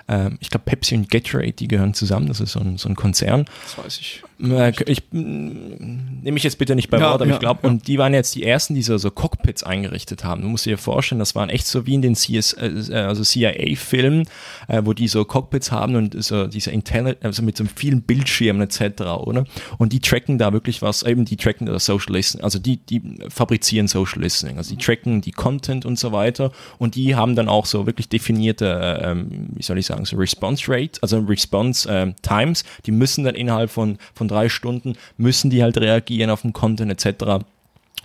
ähm, 0.07 0.37
ich 0.39 0.49
glaube, 0.49 0.65
Pepsi 0.65 0.95
und 0.95 1.09
Gatorade, 1.09 1.53
die 1.53 1.67
gehören 1.67 1.93
zusammen. 1.93 2.27
Das 2.27 2.39
ist 2.39 2.53
so 2.53 2.59
ein, 2.59 2.77
so 2.77 2.89
ein 2.89 2.95
Konzern. 2.95 3.45
Das 3.63 3.77
weiß 3.77 3.99
ich. 3.99 4.23
Äh, 4.43 4.73
ich 4.85 5.03
nehme 5.11 6.33
mich 6.33 6.43
jetzt 6.43 6.57
bitte 6.57 6.75
nicht 6.75 6.89
bei 6.89 6.97
ja, 6.97 7.11
Wort, 7.11 7.21
aber 7.21 7.27
ja, 7.27 7.33
ich 7.33 7.39
glaube, 7.39 7.61
ja. 7.63 7.69
und 7.69 7.87
die 7.87 7.97
waren 7.97 8.13
jetzt 8.13 8.35
die 8.35 8.43
ersten, 8.43 8.75
die 8.75 8.81
so, 8.81 8.97
so 8.97 9.09
Cockpits 9.09 9.63
eingerichtet 9.63 10.23
haben. 10.23 10.41
Du 10.41 10.47
musst 10.49 10.65
dir 10.65 10.77
vorstellen, 10.77 11.19
das 11.19 11.35
waren 11.35 11.49
echt 11.49 11.65
so 11.65 11.85
wie 11.85 11.93
in 11.93 12.01
den 12.01 12.15
CS, 12.15 12.53
äh, 12.53 12.93
also 12.93 13.23
CIA-Filmen, 13.23 14.27
äh, 14.67 14.81
wo 14.83 14.93
die 14.93 15.07
so 15.07 15.23
Cockpits 15.23 15.71
haben 15.71 15.95
und 15.95 16.21
so 16.23 16.47
diese 16.47 16.71
Internet, 16.71 17.23
also 17.23 17.41
mit 17.41 17.57
so 17.57 17.63
vielen 17.73 18.01
Bildschirmen 18.01 18.61
etc., 18.61 19.01
oder? 19.01 19.45
Und 19.77 19.93
die 19.93 19.99
tracken 19.99 20.37
da 20.37 20.51
wirklich 20.51 20.81
was, 20.81 21.03
eben 21.03 21.25
die 21.25 21.37
tracken 21.37 21.65
das 21.65 21.85
Social 21.85 22.13
Listening, 22.13 22.43
also 22.43 22.59
die, 22.59 22.77
die 22.77 23.01
fabrizieren 23.29 23.87
Social 23.87 24.21
Listening, 24.21 24.57
also 24.57 24.75
die 24.75 24.83
tracken 24.83 25.21
die 25.21 25.31
Content 25.31 25.85
und 25.85 25.97
so 25.97 26.11
weiter 26.11 26.51
und 26.79 26.95
die 26.95 27.15
haben 27.15 27.35
dann 27.35 27.47
auch 27.47 27.65
so 27.65 27.85
wirklich 27.85 28.09
definierte, 28.09 28.65
äh, 28.65 29.11
ähm, 29.11 29.49
wie 29.55 29.63
soll 29.63 29.77
ich 29.77 29.85
sagen, 29.85 30.03
so 30.05 30.17
Response 30.17 30.65
Rate, 30.67 30.99
also 31.01 31.19
Response 31.19 31.89
äh, 31.89 32.13
Times, 32.21 32.63
die 32.85 32.91
müssen 32.91 33.23
dann 33.23 33.35
innerhalb 33.35 33.69
von, 33.69 33.97
von 34.13 34.27
drei 34.33 34.49
Stunden, 34.49 34.95
müssen 35.17 35.49
die 35.49 35.63
halt 35.63 35.77
reagieren 35.77 36.29
auf 36.29 36.41
den 36.41 36.53
Content 36.53 36.91
etc. 36.91 37.45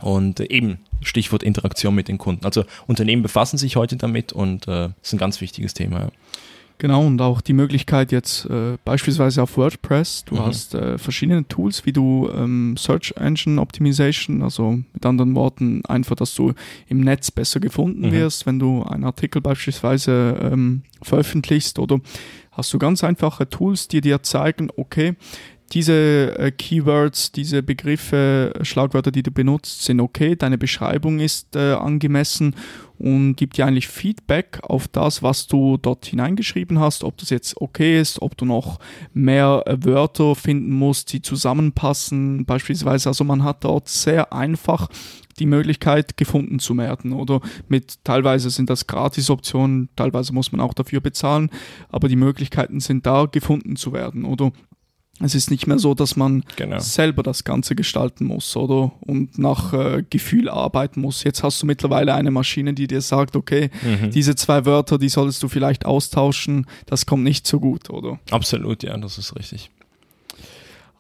Und 0.01 0.41
eben 0.41 0.79
Stichwort 1.03 1.43
Interaktion 1.43 1.95
mit 1.95 2.09
den 2.09 2.19
Kunden. 2.19 2.45
Also 2.45 2.65
Unternehmen 2.87 3.23
befassen 3.23 3.59
sich 3.59 3.77
heute 3.77 3.97
damit 3.97 4.33
und 4.33 4.69
äh, 4.69 4.91
ist 5.03 5.13
ein 5.13 5.19
ganz 5.19 5.41
wichtiges 5.41 5.75
Thema. 5.75 6.01
Ja. 6.01 6.09
Genau, 6.79 7.05
und 7.05 7.21
auch 7.21 7.41
die 7.41 7.55
Möglichkeit 7.55 8.13
jetzt 8.13 8.45
äh, 8.47 8.79
beispielsweise 8.85 9.43
auf 9.43 9.57
WordPress, 9.57 10.25
du 10.25 10.37
mhm. 10.37 10.41
hast 10.41 10.75
äh, 10.75 10.97
verschiedene 10.97 11.47
Tools, 11.49 11.85
wie 11.87 11.93
du 11.93 12.31
ähm, 12.33 12.77
Search 12.79 13.15
Engine 13.17 13.61
Optimization, 13.61 14.43
also 14.43 14.79
mit 14.93 15.05
anderen 15.05 15.35
Worten 15.35 15.85
einfach, 15.87 16.15
dass 16.15 16.35
du 16.37 16.55
im 16.87 17.01
Netz 17.01 17.33
besser 17.33 17.59
gefunden 17.59 18.07
mhm. 18.07 18.13
wirst, 18.13 18.47
wenn 18.47 18.61
du 18.61 18.85
einen 18.85 19.03
Artikel 19.03 19.43
beispielsweise 19.43 20.37
ähm, 20.41 20.83
veröffentlichst 21.03 21.81
oder 21.81 21.99
hast 22.53 22.73
du 22.73 22.79
ganz 22.79 23.03
einfache 23.03 23.49
Tools, 23.49 23.89
die 23.89 24.01
dir 24.01 24.23
zeigen, 24.23 24.71
okay, 24.77 25.17
diese 25.73 26.39
äh, 26.39 26.51
Keywords, 26.51 27.33
diese 27.33 27.63
Begriffe, 27.63 28.53
Schlagwörter, 28.63 29.11
die 29.11 29.23
du 29.23 29.31
benutzt, 29.31 29.85
sind 29.85 30.01
okay, 30.01 30.35
deine 30.35 30.59
Beschreibung 30.59 31.21
ist 31.21 31.57
äh, 31.57 31.73
angemessen 31.73 32.55
und 32.99 33.37
gibt 33.37 33.59
dir 33.59 33.67
eigentlich 33.67 33.89
Feedback 33.89 34.61
auf 34.63 34.89
das, 34.89 35.23
was 35.23 35.47
du 35.47 35.77
dort 35.77 36.07
hineingeschrieben 36.07 36.81
hast, 36.81 37.05
ob 37.05 37.17
das 37.19 37.31
jetzt 37.31 37.61
okay 37.61 38.01
ist, 38.01 38.21
ob 38.23 38.37
du 38.37 38.45
noch 38.45 38.79
mehr 39.13 39.63
äh, 39.67 39.77
Wörter 39.85 40.35
finden 40.35 40.73
musst, 40.73 41.13
die 41.13 41.23
zusammenpassen, 41.23 42.45
beispielsweise. 42.45 43.11
Also 43.11 43.25
man 43.25 43.45
hat 43.45 43.65
dort 43.65 43.89
sehr 43.89 44.33
einfach 44.33 44.89
die 45.39 45.47
Möglichkeit 45.47 46.17
gefunden 46.17 46.59
zu 46.59 46.77
werden 46.77 47.13
oder? 47.13 47.41
Mit 47.69 48.05
teilweise 48.05 48.51
sind 48.51 48.71
das 48.71 48.87
Gratis-Optionen, 48.87 49.89
teilweise 49.95 50.33
muss 50.33 50.51
man 50.51 50.61
auch 50.61 50.75
dafür 50.75 51.01
bezahlen, 51.01 51.51
aber 51.91 52.09
die 52.09 52.17
Möglichkeiten 52.17 52.81
sind 52.81 53.07
da 53.07 53.27
gefunden 53.27 53.77
zu 53.77 53.93
werden 53.93 54.25
oder 54.25 54.51
Es 55.21 55.35
ist 55.35 55.51
nicht 55.51 55.67
mehr 55.67 55.79
so, 55.79 55.95
dass 55.95 56.17
man 56.17 56.45
genau. 56.57 56.79
selber 56.79 57.23
das 57.23 57.43
Ganze 57.45 57.75
gestalten 57.75 58.25
muss, 58.25 58.57
oder? 58.57 58.93
Und 59.01 59.39
nach 59.39 59.73
äh, 59.73 60.05
Gefühl 60.09 60.49
arbeiten 60.49 61.01
muss. 61.01 61.25
Jetzt 61.25 61.43
hast 61.43 61.61
du 61.61 61.67
mittlerweile 61.67 62.15
eine 62.15 62.31
Maschine, 62.31 62.73
die 62.75 62.87
dir 62.87 63.01
sagt, 63.01 63.35
okay, 63.35 63.71
mhm. 63.83 64.11
diese 64.11 64.37
zwei 64.37 64.65
Wörter, 64.65 64.99
die 64.99 65.09
solltest 65.09 65.43
du 65.43 65.49
vielleicht 65.49 65.87
austauschen, 65.87 66.67
das 66.87 67.07
kommt 67.07 67.25
nicht 67.25 67.47
so 67.47 67.59
gut, 67.59 67.91
oder? 67.91 68.21
Absolut, 68.31 68.83
ja, 68.83 68.97
das 68.97 69.19
ist 69.19 69.35
richtig. 69.37 69.71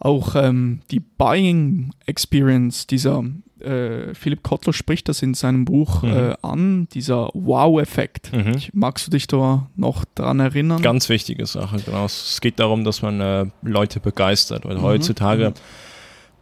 Auch 0.00 0.34
ähm, 0.36 0.80
die 0.90 1.00
Buying 1.00 1.90
Experience 2.06 2.86
dieser 2.86 3.24
äh, 3.60 4.14
Philipp 4.14 4.42
Kottler 4.42 4.72
spricht 4.72 5.08
das 5.08 5.22
in 5.22 5.34
seinem 5.34 5.64
Buch 5.64 6.02
mhm. 6.02 6.10
äh, 6.10 6.34
an, 6.42 6.88
dieser 6.92 7.30
Wow-Effekt. 7.34 8.32
Mhm. 8.32 8.56
Magst 8.72 9.06
du 9.06 9.10
dich 9.10 9.26
da 9.26 9.68
noch 9.76 10.04
dran 10.14 10.40
erinnern? 10.40 10.82
Ganz 10.82 11.08
wichtige 11.08 11.46
Sache, 11.46 11.78
genau. 11.84 12.04
Es 12.04 12.40
geht 12.40 12.58
darum, 12.58 12.84
dass 12.84 13.02
man 13.02 13.20
äh, 13.20 13.46
Leute 13.62 14.00
begeistert, 14.00 14.64
weil 14.64 14.78
mhm. 14.78 14.82
heutzutage 14.82 15.54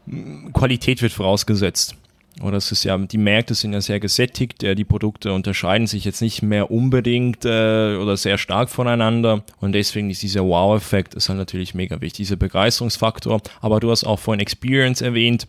mhm. 0.07 0.53
Qualität 0.53 1.03
wird 1.03 1.13
vorausgesetzt. 1.13 1.97
Oder 2.43 2.59
es 2.59 2.71
ist 2.71 2.85
ja, 2.85 2.99
die 2.99 3.19
Märkte 3.19 3.55
sind 3.55 3.73
ja 3.73 3.81
sehr 3.81 3.99
gesättigt, 3.99 4.61
die 4.61 4.85
Produkte 4.85 5.33
unterscheiden 5.33 5.87
sich 5.87 6.05
jetzt 6.05 6.21
nicht 6.21 6.43
mehr 6.43 6.71
unbedingt 6.71 7.47
äh, 7.47 7.97
oder 7.97 8.17
sehr 8.19 8.37
stark 8.37 8.69
voneinander 8.69 9.43
und 9.61 9.73
deswegen 9.73 10.11
ist 10.11 10.23
dieser 10.23 10.45
Wow-Effekt 10.45 11.15
ist 11.15 11.31
halt 11.31 11.39
natürlich 11.39 11.75
mega 11.75 12.01
wichtig, 12.03 12.27
dieser 12.27 12.37
Begeisterungsfaktor. 12.37 13.41
Aber 13.63 13.81
du 13.81 13.91
hast 13.91 14.05
auch 14.05 14.19
vorhin 14.19 14.41
Experience 14.41 15.01
erwähnt. 15.01 15.49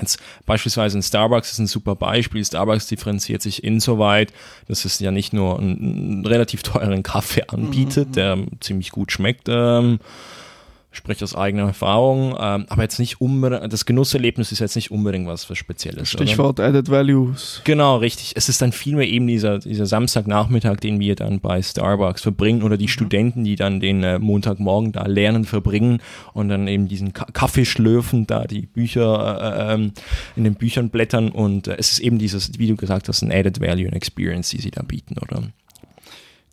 Jetzt 0.00 0.18
beispielsweise 0.44 0.98
ein 0.98 1.02
Starbucks 1.02 1.52
ist 1.52 1.58
ein 1.58 1.66
super 1.66 1.94
Beispiel. 1.94 2.44
Starbucks 2.44 2.86
differenziert 2.86 3.42
sich 3.42 3.64
insoweit, 3.64 4.32
dass 4.68 4.84
es 4.84 4.98
ja 5.00 5.10
nicht 5.10 5.32
nur 5.32 5.58
einen, 5.58 5.78
einen 5.78 6.26
relativ 6.26 6.62
teuren 6.62 7.02
Kaffee 7.02 7.44
anbietet, 7.48 8.08
mhm. 8.08 8.12
der 8.12 8.38
ziemlich 8.60 8.90
gut 8.90 9.12
schmeckt, 9.12 9.48
ähm, 9.48 9.98
spreche 10.96 11.24
aus 11.24 11.34
eigener 11.34 11.64
Erfahrung, 11.64 12.34
ähm, 12.38 12.66
aber 12.68 12.82
jetzt 12.82 12.98
nicht 12.98 13.20
unbedingt, 13.20 13.72
das 13.72 13.86
Genusserlebnis 13.86 14.52
ist 14.52 14.60
jetzt 14.60 14.76
nicht 14.76 14.90
unbedingt 14.90 15.26
was, 15.26 15.48
was 15.48 15.58
Spezielles. 15.58 16.08
Stichwort 16.08 16.58
oder? 16.58 16.68
Added 16.68 16.90
Values. 16.90 17.60
Genau, 17.64 17.98
richtig. 17.98 18.32
Es 18.34 18.48
ist 18.48 18.62
dann 18.62 18.72
vielmehr 18.72 19.06
eben 19.06 19.26
dieser, 19.26 19.58
dieser 19.58 19.86
Samstagnachmittag, 19.86 20.76
den 20.76 20.98
wir 20.98 21.14
dann 21.14 21.40
bei 21.40 21.62
Starbucks 21.62 22.22
verbringen 22.22 22.62
oder 22.62 22.76
die 22.76 22.84
mhm. 22.84 22.88
Studenten, 22.88 23.44
die 23.44 23.56
dann 23.56 23.80
den 23.80 24.02
äh, 24.02 24.18
Montagmorgen 24.18 24.92
da 24.92 25.06
lernen, 25.06 25.44
verbringen 25.44 26.00
und 26.32 26.48
dann 26.48 26.66
eben 26.66 26.88
diesen 26.88 27.12
Ka 27.12 27.26
Kaffee 27.32 27.64
schlürfen, 27.64 28.26
da 28.26 28.44
die 28.44 28.62
Bücher 28.62 29.68
äh, 29.70 29.74
ähm, 29.74 29.92
in 30.36 30.44
den 30.44 30.54
Büchern 30.54 30.90
blättern 30.90 31.30
und 31.30 31.68
äh, 31.68 31.76
es 31.78 31.92
ist 31.92 31.98
eben 31.98 32.18
dieses, 32.18 32.58
wie 32.58 32.68
du 32.68 32.76
gesagt 32.76 33.08
hast, 33.08 33.22
ein 33.22 33.30
Added 33.30 33.60
Value 33.60 33.86
and 33.86 33.94
Experience, 33.94 34.48
die 34.50 34.60
sie 34.60 34.70
da 34.70 34.82
bieten, 34.82 35.16
oder? 35.18 35.42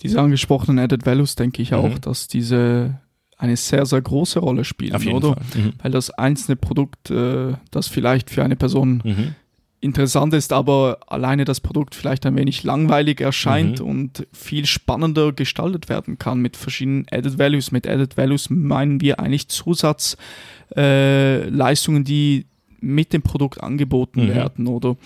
Diese 0.01 0.19
angesprochenen 0.19 0.79
Added 0.79 1.05
Values 1.05 1.35
denke 1.35 1.61
ich 1.61 1.73
auch, 1.73 1.89
mhm. 1.89 2.01
dass 2.01 2.27
diese 2.27 2.99
eine 3.37 3.57
sehr, 3.57 3.85
sehr 3.85 4.01
große 4.01 4.39
Rolle 4.39 4.63
spielen, 4.63 4.95
Auf 4.95 5.03
jeden 5.03 5.17
oder? 5.17 5.33
Fall. 5.33 5.43
Mhm. 5.55 5.73
Weil 5.81 5.91
das 5.91 6.09
einzelne 6.11 6.55
Produkt, 6.55 7.11
äh, 7.11 7.53
das 7.71 7.87
vielleicht 7.87 8.29
für 8.29 8.43
eine 8.43 8.55
Person 8.55 9.01
mhm. 9.03 9.35
interessant 9.81 10.33
ist, 10.33 10.53
aber 10.53 10.99
alleine 11.07 11.45
das 11.45 11.59
Produkt 11.59 11.95
vielleicht 11.95 12.25
ein 12.25 12.35
wenig 12.35 12.63
langweilig 12.63 13.21
erscheint 13.21 13.79
mhm. 13.79 13.85
und 13.85 14.27
viel 14.31 14.65
spannender 14.65 15.33
gestaltet 15.33 15.89
werden 15.89 16.17
kann 16.17 16.39
mit 16.39 16.57
verschiedenen 16.57 17.05
Added 17.11 17.37
Values. 17.37 17.71
Mit 17.71 17.87
Added 17.87 18.17
Values 18.17 18.49
meinen 18.49 19.01
wir 19.01 19.19
eigentlich 19.19 19.49
Zusatzleistungen, 19.49 22.01
äh, 22.01 22.05
die 22.05 22.45
mit 22.79 23.13
dem 23.13 23.21
Produkt 23.21 23.61
angeboten 23.61 24.25
mhm. 24.25 24.29
werden, 24.29 24.67
oder? 24.67 24.97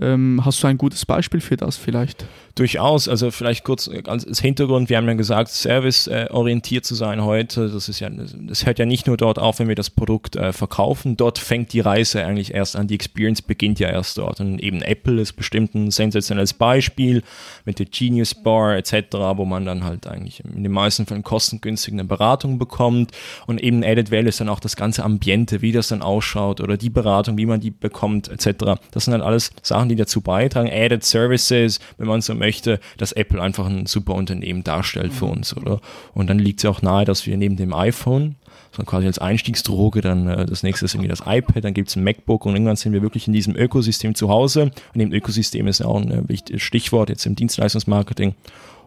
Ähm, 0.00 0.42
hast 0.44 0.62
du 0.62 0.66
ein 0.66 0.78
gutes 0.78 1.04
Beispiel 1.06 1.40
für 1.40 1.56
das 1.56 1.76
vielleicht? 1.76 2.26
Durchaus, 2.54 3.08
also 3.08 3.30
vielleicht 3.30 3.62
kurz 3.62 3.88
als 4.06 4.40
Hintergrund, 4.40 4.88
wir 4.88 4.96
haben 4.96 5.06
ja 5.06 5.14
gesagt, 5.14 5.48
serviceorientiert 5.48 6.84
zu 6.84 6.96
sein 6.96 7.22
heute, 7.22 7.68
das 7.68 7.88
ist 7.88 8.00
ja, 8.00 8.10
das 8.10 8.66
hört 8.66 8.80
ja 8.80 8.86
nicht 8.86 9.06
nur 9.06 9.16
dort 9.16 9.38
auf, 9.38 9.60
wenn 9.60 9.68
wir 9.68 9.76
das 9.76 9.90
Produkt 9.90 10.34
äh, 10.34 10.52
verkaufen, 10.52 11.16
dort 11.16 11.38
fängt 11.38 11.72
die 11.72 11.78
Reise 11.78 12.24
eigentlich 12.24 12.52
erst 12.52 12.74
an, 12.74 12.88
die 12.88 12.96
Experience 12.96 13.42
beginnt 13.42 13.78
ja 13.78 13.88
erst 13.88 14.18
dort 14.18 14.40
und 14.40 14.58
eben 14.58 14.82
Apple 14.82 15.20
ist 15.20 15.34
bestimmt 15.34 15.76
ein 15.76 15.92
sensationelles 15.92 16.52
Beispiel 16.52 17.22
mit 17.64 17.78
der 17.78 17.86
Genius 17.86 18.34
Bar 18.34 18.76
etc., 18.76 18.94
wo 19.36 19.44
man 19.44 19.64
dann 19.64 19.84
halt 19.84 20.08
eigentlich 20.08 20.42
in 20.44 20.64
den 20.64 20.72
meisten 20.72 21.06
Fällen 21.06 21.22
kostengünstig 21.22 21.94
eine 21.94 22.04
Beratung 22.04 22.58
bekommt 22.58 23.12
und 23.46 23.62
eben 23.62 23.84
Added 23.84 24.10
Value 24.10 24.30
ist 24.30 24.40
dann 24.40 24.48
auch 24.48 24.60
das 24.60 24.74
ganze 24.74 25.04
Ambiente, 25.04 25.62
wie 25.62 25.70
das 25.70 25.88
dann 25.88 26.02
ausschaut 26.02 26.60
oder 26.60 26.76
die 26.76 26.90
Beratung, 26.90 27.38
wie 27.38 27.46
man 27.46 27.60
die 27.60 27.70
bekommt 27.70 28.26
etc. 28.28 28.80
Das 28.90 29.04
sind 29.04 29.14
halt 29.14 29.22
alles 29.22 29.52
Sachen, 29.62 29.87
die 29.88 29.96
dazu 29.96 30.20
beitragen, 30.20 30.70
Added 30.70 31.04
Services, 31.04 31.80
wenn 31.96 32.08
man 32.08 32.20
so 32.20 32.34
möchte, 32.34 32.80
dass 32.96 33.12
Apple 33.12 33.40
einfach 33.40 33.66
ein 33.66 33.86
super 33.86 34.14
Unternehmen 34.14 34.64
darstellt 34.64 35.12
für 35.12 35.26
uns, 35.26 35.56
oder? 35.56 35.80
Und 36.14 36.28
dann 36.28 36.38
liegt 36.38 36.60
es 36.60 36.64
ja 36.64 36.70
auch 36.70 36.82
nahe, 36.82 37.04
dass 37.04 37.26
wir 37.26 37.36
neben 37.36 37.56
dem 37.56 37.72
iPhone 37.72 38.36
so 38.72 38.82
quasi 38.82 39.06
als 39.06 39.18
Einstiegsdroge, 39.18 40.00
dann 40.00 40.28
äh, 40.28 40.46
das 40.46 40.62
nächste 40.62 40.84
ist 40.84 40.94
irgendwie 40.94 41.08
das 41.08 41.22
iPad, 41.26 41.64
dann 41.64 41.74
gibt 41.74 41.88
es 41.88 41.96
ein 41.96 42.04
MacBook 42.04 42.46
und 42.46 42.54
irgendwann 42.54 42.76
sind 42.76 42.92
wir 42.92 43.02
wirklich 43.02 43.26
in 43.26 43.32
diesem 43.32 43.56
Ökosystem 43.56 44.14
zu 44.14 44.28
Hause. 44.28 44.70
Und 44.94 45.00
im 45.00 45.12
Ökosystem 45.12 45.66
ist 45.66 45.80
ja 45.80 45.86
auch 45.86 45.96
ein 45.96 46.10
äh, 46.10 46.28
wichtiges 46.28 46.62
Stichwort 46.62 47.08
jetzt 47.08 47.26
im 47.26 47.34
Dienstleistungsmarketing. 47.34 48.34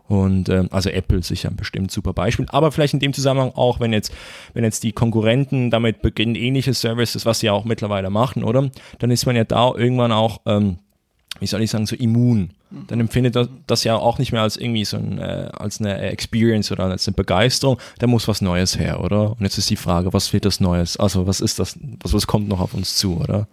Und 0.08 0.50
äh, 0.50 0.66
also 0.72 0.90
Apple 0.90 1.24
sicher 1.24 1.50
ein 1.50 1.56
bestimmt 1.56 1.92
super 1.92 2.14
Beispiel. 2.14 2.46
Aber 2.50 2.72
vielleicht 2.72 2.94
in 2.94 3.00
dem 3.00 3.14
Zusammenhang 3.14 3.54
auch, 3.56 3.80
wenn 3.80 3.94
jetzt, 3.94 4.14
wenn 4.54 4.64
jetzt 4.64 4.84
die 4.84 4.92
Konkurrenten 4.92 5.72
damit 5.72 6.02
beginnen, 6.02 6.36
ähnliche 6.36 6.74
Services, 6.74 7.26
was 7.26 7.40
sie 7.40 7.46
ja 7.46 7.54
auch 7.54 7.64
mittlerweile 7.64 8.10
machen, 8.10 8.44
oder? 8.44 8.70
Dann 9.00 9.10
ist 9.10 9.26
man 9.26 9.36
ja 9.36 9.46
da 9.46 9.74
irgendwann 9.74 10.12
auch 10.12 10.42
ähm, 10.46 10.80
wie 11.40 11.48
soll 11.48 11.62
ich 11.62 11.72
sagen, 11.72 11.86
so 11.86 11.96
immun. 11.96 12.52
Dann 12.88 13.00
empfindet 13.00 13.36
er 13.36 13.50
das 13.68 13.84
ja 13.84 13.96
auch 13.96 14.18
nicht 14.18 14.32
mehr 14.32 14.44
als 14.44 14.56
irgendwie 14.56 14.86
so 14.86 14.96
ein, 14.96 15.18
äh, 15.18 15.50
als 15.54 15.80
eine 15.80 16.00
Experience 16.00 16.72
oder 16.72 16.86
als 16.86 17.08
eine 17.08 17.16
Begeisterung. 17.16 17.78
Da 18.00 18.08
muss 18.08 18.28
was 18.28 18.42
Neues 18.42 18.80
her, 18.80 19.04
oder? 19.04 19.32
Und 19.32 19.42
jetzt 19.42 19.58
ist 19.58 19.70
die 19.70 19.76
Frage, 19.76 20.14
was 20.14 20.32
wird 20.32 20.46
das 20.46 20.60
Neues? 20.60 20.98
Also 20.98 21.28
was 21.28 21.42
ist 21.42 21.60
das, 21.60 21.78
was, 22.02 22.14
was 22.14 22.28
kommt 22.28 22.48
noch 22.48 22.62
auf 22.62 22.74
uns 22.74 22.96
zu, 22.96 23.18
oder? 23.18 23.48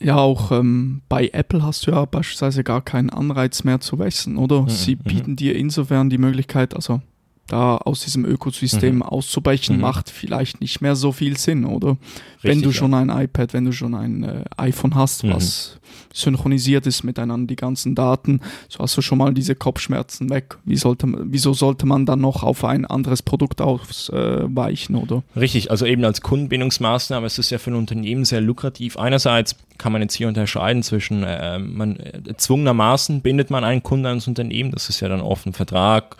Ja, 0.00 0.16
auch 0.16 0.52
ähm, 0.52 1.00
bei 1.08 1.30
Apple 1.32 1.62
hast 1.62 1.86
du 1.86 1.92
ja 1.92 2.04
beispielsweise 2.04 2.64
gar 2.64 2.82
keinen 2.82 3.10
Anreiz 3.10 3.64
mehr 3.64 3.80
zu 3.80 3.98
wechseln, 3.98 4.36
oder? 4.36 4.62
Mhm, 4.62 4.68
Sie 4.68 4.96
mhm. 4.96 5.02
bieten 5.04 5.36
dir 5.36 5.56
insofern 5.56 6.10
die 6.10 6.18
Möglichkeit, 6.18 6.74
also 6.74 7.00
da 7.46 7.76
aus 7.76 8.00
diesem 8.04 8.24
Ökosystem 8.24 8.96
mhm. 8.96 9.02
auszubrechen, 9.02 9.76
mhm. 9.76 9.82
macht 9.82 10.10
vielleicht 10.10 10.60
nicht 10.60 10.80
mehr 10.80 10.96
so 10.96 11.12
viel 11.12 11.36
Sinn, 11.36 11.64
oder? 11.64 11.90
Richtig, 11.90 12.42
wenn 12.42 12.62
du 12.62 12.72
schon 12.72 12.92
ja. 12.92 13.00
ein 13.00 13.10
iPad, 13.10 13.52
wenn 13.52 13.64
du 13.66 13.72
schon 13.72 13.94
ein 13.94 14.24
äh, 14.24 14.44
iPhone 14.56 14.94
hast, 14.94 15.24
mhm. 15.24 15.34
was 15.34 15.78
synchronisiert 16.12 16.86
ist 16.86 17.02
miteinander, 17.02 17.48
die 17.48 17.56
ganzen 17.56 17.94
Daten, 17.94 18.40
so 18.68 18.78
hast 18.78 18.96
du 18.96 19.02
schon 19.02 19.18
mal 19.18 19.34
diese 19.34 19.54
Kopfschmerzen 19.54 20.30
weg. 20.30 20.56
Wie 20.64 20.76
sollte, 20.76 21.06
wieso 21.24 21.52
sollte 21.52 21.86
man 21.86 22.06
dann 22.06 22.20
noch 22.20 22.42
auf 22.42 22.64
ein 22.64 22.84
anderes 22.84 23.22
Produkt 23.22 23.60
ausweichen, 23.60 24.94
äh, 24.94 24.98
oder? 24.98 25.22
Richtig, 25.36 25.70
also 25.70 25.86
eben 25.86 26.04
als 26.04 26.20
Kundenbindungsmaßnahme 26.20 27.26
ist 27.26 27.38
es 27.38 27.50
ja 27.50 27.58
für 27.58 27.72
ein 27.72 27.76
Unternehmen 27.76 28.24
sehr 28.24 28.40
lukrativ. 28.40 28.96
Einerseits 28.96 29.56
kann 29.76 29.92
man 29.92 30.02
jetzt 30.02 30.14
hier 30.14 30.28
unterscheiden 30.28 30.82
zwischen, 30.82 31.24
äh, 31.24 31.58
man, 31.58 31.96
äh, 31.96 32.34
zwungenermaßen 32.36 33.20
bindet 33.20 33.50
man 33.50 33.64
einen 33.64 33.82
Kunden 33.82 34.06
ans 34.06 34.28
Unternehmen, 34.28 34.70
das 34.70 34.88
ist 34.88 35.00
ja 35.00 35.08
dann 35.08 35.20
oft 35.20 35.46
ein 35.46 35.52
Vertrag, 35.52 36.16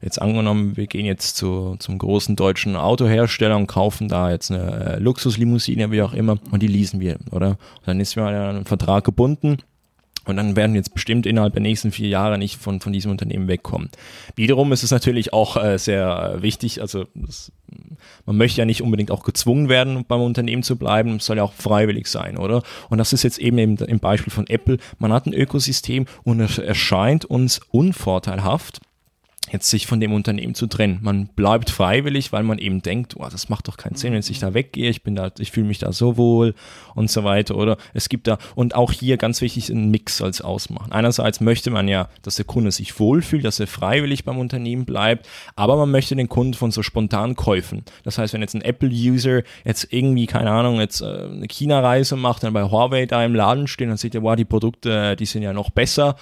jetzt 0.00 0.20
angenommen, 0.20 0.76
wir 0.76 0.86
gehen 0.86 1.06
jetzt 1.06 1.36
zu, 1.36 1.76
zum 1.78 1.98
großen 1.98 2.36
deutschen 2.36 2.76
Autohersteller 2.76 3.56
und 3.56 3.66
kaufen 3.66 4.08
da 4.08 4.30
jetzt 4.30 4.50
eine 4.50 4.96
äh, 4.96 4.98
Luxuslimousine, 4.98 5.90
wie 5.90 6.02
auch 6.02 6.12
immer, 6.12 6.38
und 6.50 6.62
die 6.62 6.68
leasen 6.68 7.00
wir, 7.00 7.18
oder? 7.30 7.50
Und 7.50 7.86
dann 7.86 8.00
ist 8.00 8.16
mir 8.16 8.30
ja 8.30 8.50
ein 8.50 8.64
Vertrag 8.64 9.04
gebunden. 9.04 9.58
Und 10.28 10.36
dann 10.36 10.56
werden 10.56 10.74
wir 10.74 10.80
jetzt 10.80 10.92
bestimmt 10.92 11.24
innerhalb 11.24 11.54
der 11.54 11.62
nächsten 11.62 11.90
vier 11.90 12.08
Jahre 12.08 12.36
nicht 12.36 12.60
von, 12.60 12.80
von 12.80 12.92
diesem 12.92 13.10
Unternehmen 13.10 13.48
wegkommen. 13.48 13.88
Wiederum 14.36 14.72
ist 14.72 14.82
es 14.82 14.90
natürlich 14.90 15.32
auch 15.32 15.56
äh, 15.56 15.78
sehr 15.78 16.36
wichtig, 16.42 16.82
also 16.82 17.06
das, 17.14 17.50
man 18.26 18.36
möchte 18.36 18.58
ja 18.58 18.66
nicht 18.66 18.82
unbedingt 18.82 19.10
auch 19.10 19.24
gezwungen 19.24 19.70
werden, 19.70 20.04
beim 20.06 20.20
Unternehmen 20.20 20.62
zu 20.62 20.76
bleiben, 20.76 21.16
es 21.16 21.24
soll 21.24 21.38
ja 21.38 21.44
auch 21.44 21.54
freiwillig 21.54 22.08
sein, 22.08 22.36
oder? 22.36 22.62
Und 22.90 22.98
das 22.98 23.14
ist 23.14 23.22
jetzt 23.22 23.38
eben 23.38 23.56
im, 23.56 23.76
im 23.78 24.00
Beispiel 24.00 24.30
von 24.30 24.46
Apple, 24.48 24.76
man 24.98 25.14
hat 25.14 25.24
ein 25.24 25.32
Ökosystem 25.32 26.04
und 26.24 26.40
es 26.40 26.58
erscheint 26.58 27.24
uns 27.24 27.62
unvorteilhaft, 27.70 28.82
jetzt 29.52 29.68
sich 29.68 29.86
von 29.86 30.00
dem 30.00 30.12
Unternehmen 30.12 30.54
zu 30.54 30.66
trennen. 30.66 30.98
Man 31.02 31.26
bleibt 31.28 31.70
freiwillig, 31.70 32.32
weil 32.32 32.42
man 32.42 32.58
eben 32.58 32.82
denkt, 32.82 33.16
oh, 33.16 33.26
das 33.30 33.48
macht 33.48 33.68
doch 33.68 33.76
keinen 33.76 33.96
Sinn, 33.96 34.12
wenn 34.12 34.20
ich 34.20 34.38
da 34.38 34.54
weggehe, 34.54 34.90
ich 34.90 35.02
bin 35.02 35.14
da, 35.14 35.30
ich 35.38 35.50
fühle 35.50 35.66
mich 35.66 35.78
da 35.78 35.92
so 35.92 36.16
wohl 36.16 36.54
und 36.94 37.10
so 37.10 37.24
weiter, 37.24 37.56
oder? 37.56 37.76
Es 37.94 38.08
gibt 38.08 38.26
da, 38.26 38.38
und 38.54 38.74
auch 38.74 38.92
hier 38.92 39.16
ganz 39.16 39.40
wichtig, 39.40 39.68
ein 39.70 39.90
Mix 39.90 40.20
es 40.20 40.40
ausmachen. 40.40 40.92
Einerseits 40.92 41.40
möchte 41.40 41.70
man 41.70 41.88
ja, 41.88 42.08
dass 42.22 42.36
der 42.36 42.44
Kunde 42.44 42.70
sich 42.70 42.98
wohlfühlt, 42.98 43.44
dass 43.44 43.60
er 43.60 43.66
freiwillig 43.66 44.24
beim 44.24 44.38
Unternehmen 44.38 44.84
bleibt, 44.84 45.28
aber 45.56 45.76
man 45.76 45.90
möchte 45.90 46.16
den 46.16 46.28
Kunden 46.28 46.54
von 46.54 46.70
so 46.70 46.82
spontan 46.82 47.36
Käufen. 47.36 47.84
Das 48.04 48.18
heißt, 48.18 48.34
wenn 48.34 48.40
jetzt 48.40 48.54
ein 48.54 48.62
Apple-User 48.62 49.42
jetzt 49.64 49.92
irgendwie, 49.92 50.26
keine 50.26 50.50
Ahnung, 50.50 50.80
jetzt 50.80 51.00
äh, 51.00 51.04
eine 51.06 51.46
China-Reise 51.46 52.16
macht, 52.16 52.42
dann 52.42 52.52
bei 52.52 52.64
Huawei 52.64 53.06
da 53.06 53.24
im 53.24 53.34
Laden 53.34 53.68
steht, 53.68 53.88
dann 53.88 53.96
sieht 53.96 54.14
er, 54.14 54.22
wow, 54.22 54.36
die 54.36 54.44
Produkte, 54.44 55.16
die 55.16 55.26
sind 55.26 55.42
ja 55.42 55.52
noch 55.52 55.70
besser 55.70 56.16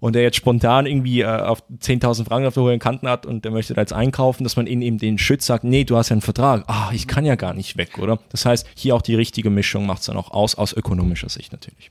und 0.00 0.14
der 0.14 0.22
jetzt 0.22 0.36
spontan 0.36 0.86
irgendwie 0.86 1.20
äh, 1.20 1.26
auf 1.26 1.62
10.000 1.70 2.24
Franken 2.24 2.46
auf 2.46 2.54
der 2.54 2.62
hohen 2.62 2.78
Kanten 2.78 3.08
hat 3.08 3.26
und 3.26 3.44
der 3.44 3.52
möchte 3.52 3.74
da 3.74 3.80
jetzt 3.80 3.92
einkaufen, 3.92 4.44
dass 4.44 4.56
man 4.56 4.66
ihnen 4.66 4.82
eben 4.82 4.98
den 4.98 5.18
Schütz 5.18 5.46
sagt, 5.46 5.64
nee, 5.64 5.84
du 5.84 5.96
hast 5.96 6.10
ja 6.10 6.14
einen 6.14 6.22
Vertrag. 6.22 6.64
Ah, 6.66 6.90
ich 6.92 7.06
kann 7.06 7.24
ja 7.24 7.34
gar 7.34 7.54
nicht 7.54 7.76
weg, 7.76 7.98
oder? 7.98 8.18
Das 8.30 8.44
heißt, 8.44 8.66
hier 8.74 8.94
auch 8.94 9.02
die 9.02 9.14
richtige 9.14 9.50
Mischung 9.50 9.86
macht 9.86 10.00
es 10.00 10.06
dann 10.06 10.16
auch 10.16 10.30
aus, 10.30 10.54
aus 10.54 10.72
ökonomischer 10.72 11.28
Sicht 11.28 11.52
natürlich. 11.52 11.90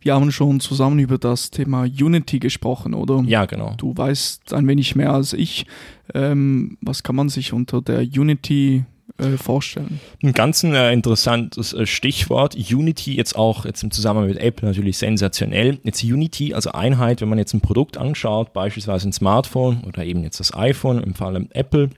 Wir 0.00 0.14
haben 0.14 0.30
schon 0.30 0.60
zusammen 0.60 1.00
über 1.00 1.18
das 1.18 1.50
Thema 1.50 1.82
Unity 1.82 2.38
gesprochen, 2.38 2.94
oder? 2.94 3.22
Ja, 3.26 3.46
genau. 3.46 3.74
Du 3.76 3.96
weißt 3.96 4.54
ein 4.54 4.66
wenig 4.68 4.94
mehr 4.94 5.12
als 5.12 5.32
ich. 5.32 5.66
Ähm, 6.14 6.78
was 6.80 7.02
kann 7.02 7.16
man 7.16 7.28
sich 7.28 7.52
unter 7.52 7.82
der 7.82 8.00
Unity 8.02 8.84
äh, 9.18 9.36
vorstellen? 9.36 10.00
Ein 10.22 10.32
ganz 10.32 10.64
äh, 10.64 10.92
interessantes 10.92 11.72
äh, 11.72 11.86
Stichwort. 11.86 12.54
Unity 12.56 13.14
jetzt 13.14 13.36
auch, 13.36 13.64
jetzt 13.64 13.82
im 13.82 13.90
Zusammenhang 13.90 14.28
mit 14.28 14.38
Apple 14.38 14.68
natürlich 14.68 14.98
sensationell. 14.98 15.78
Jetzt 15.82 16.02
Unity, 16.02 16.54
also 16.54 16.72
Einheit, 16.72 17.20
wenn 17.20 17.28
man 17.28 17.38
jetzt 17.38 17.54
ein 17.54 17.60
Produkt 17.60 17.96
anschaut, 17.96 18.52
beispielsweise 18.52 19.08
ein 19.08 19.12
Smartphone 19.12 19.82
oder 19.84 20.04
eben 20.04 20.22
jetzt 20.22 20.40
das 20.40 20.54
iPhone 20.54 21.02
im 21.02 21.14
Falle 21.14 21.46
Apple, 21.50 21.90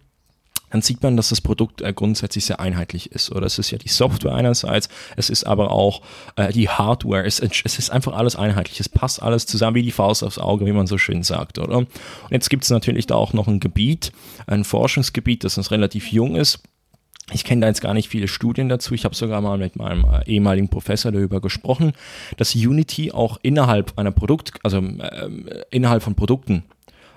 dann 0.70 0.82
sieht 0.82 1.02
man, 1.02 1.16
dass 1.16 1.28
das 1.28 1.40
Produkt 1.40 1.82
äh, 1.82 1.92
grundsätzlich 1.92 2.44
sehr 2.44 2.60
einheitlich 2.60 3.12
ist. 3.12 3.32
Oder 3.32 3.46
es 3.46 3.58
ist 3.58 3.70
ja 3.70 3.78
die 3.78 3.88
Software 3.88 4.34
einerseits, 4.34 4.88
es 5.16 5.28
ist 5.28 5.44
aber 5.44 5.72
auch 5.72 6.02
äh, 6.36 6.52
die 6.52 6.68
Hardware. 6.68 7.26
Es, 7.26 7.40
es 7.40 7.78
ist 7.78 7.90
einfach 7.90 8.14
alles 8.14 8.36
einheitlich. 8.36 8.80
Es 8.80 8.88
passt 8.88 9.20
alles 9.20 9.46
zusammen 9.46 9.74
wie 9.74 9.82
die 9.82 9.90
Faust 9.90 10.22
aufs 10.22 10.38
Auge, 10.38 10.66
wie 10.66 10.72
man 10.72 10.86
so 10.86 10.96
schön 10.96 11.22
sagt, 11.22 11.58
oder? 11.58 11.78
Und 11.78 11.88
jetzt 12.30 12.50
gibt 12.50 12.64
es 12.64 12.70
natürlich 12.70 13.06
da 13.06 13.16
auch 13.16 13.32
noch 13.32 13.48
ein 13.48 13.60
Gebiet, 13.60 14.12
ein 14.46 14.64
Forschungsgebiet, 14.64 15.44
das 15.44 15.58
uns 15.58 15.70
relativ 15.70 16.12
jung 16.12 16.36
ist. 16.36 16.60
Ich 17.32 17.44
kenne 17.44 17.62
da 17.62 17.68
jetzt 17.68 17.80
gar 17.80 17.94
nicht 17.94 18.08
viele 18.08 18.28
Studien 18.28 18.68
dazu. 18.68 18.94
Ich 18.94 19.04
habe 19.04 19.14
sogar 19.14 19.40
mal 19.40 19.58
mit 19.58 19.76
meinem 19.76 20.04
äh, 20.04 20.28
ehemaligen 20.28 20.68
Professor 20.68 21.12
darüber 21.12 21.40
gesprochen, 21.40 21.92
dass 22.36 22.54
Unity 22.54 23.12
auch 23.12 23.38
innerhalb 23.42 23.98
einer 23.98 24.10
Produkt, 24.10 24.52
also 24.62 24.78
äh, 24.78 25.28
innerhalb 25.70 26.02
von 26.02 26.14
Produkten 26.14 26.64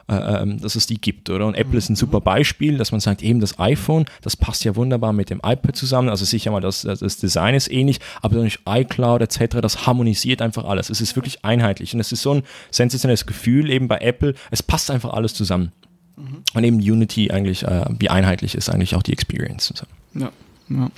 äh, 0.09 0.15
ähm, 0.15 0.59
dass 0.59 0.75
es 0.75 0.85
die 0.85 0.99
gibt, 0.99 1.29
oder? 1.29 1.45
Und 1.45 1.55
Apple 1.55 1.77
ist 1.77 1.89
ein 1.89 1.95
super 1.95 2.19
Beispiel, 2.19 2.77
dass 2.77 2.91
man 2.91 2.99
sagt, 2.99 3.23
eben 3.23 3.39
das 3.39 3.57
iPhone, 3.57 4.03
das 4.21 4.35
passt 4.35 4.65
ja 4.65 4.75
wunderbar 4.75 5.13
mit 5.13 5.29
dem 5.29 5.37
iPad 5.37 5.77
zusammen. 5.77 6.09
Also 6.09 6.25
sicher 6.25 6.51
mal, 6.51 6.59
das, 6.59 6.81
das 6.81 7.17
Design 7.17 7.55
ist 7.55 7.71
ähnlich, 7.71 7.99
aber 8.21 8.35
durch 8.35 8.59
iCloud 8.67 9.21
etc., 9.21 9.61
das 9.61 9.87
harmonisiert 9.87 10.41
einfach 10.41 10.65
alles. 10.65 10.89
Es 10.89 10.99
ist 10.99 11.15
wirklich 11.15 11.45
einheitlich 11.45 11.93
und 11.93 12.01
es 12.01 12.11
ist 12.11 12.21
so 12.21 12.33
ein 12.33 12.43
sensationelles 12.69 13.25
Gefühl 13.25 13.69
eben 13.69 13.87
bei 13.87 13.99
Apple, 13.99 14.33
es 14.51 14.61
passt 14.61 14.91
einfach 14.91 15.13
alles 15.13 15.35
zusammen. 15.35 15.71
Mhm. 16.15 16.43
Und 16.53 16.63
eben 16.63 16.77
Unity 16.77 17.31
eigentlich, 17.31 17.63
äh, 17.63 17.85
wie 17.99 18.09
einheitlich 18.09 18.55
ist 18.55 18.69
eigentlich 18.69 18.95
auch 18.95 19.03
die 19.03 19.13
Experience. 19.13 19.73
Ja, 20.13 20.31
ja. 20.69 20.91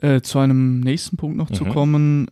Äh, 0.00 0.22
zu 0.22 0.38
einem 0.38 0.80
nächsten 0.80 1.16
Punkt 1.16 1.36
noch 1.36 1.50
mhm. 1.50 1.54
zu 1.54 1.64
kommen, 1.64 2.28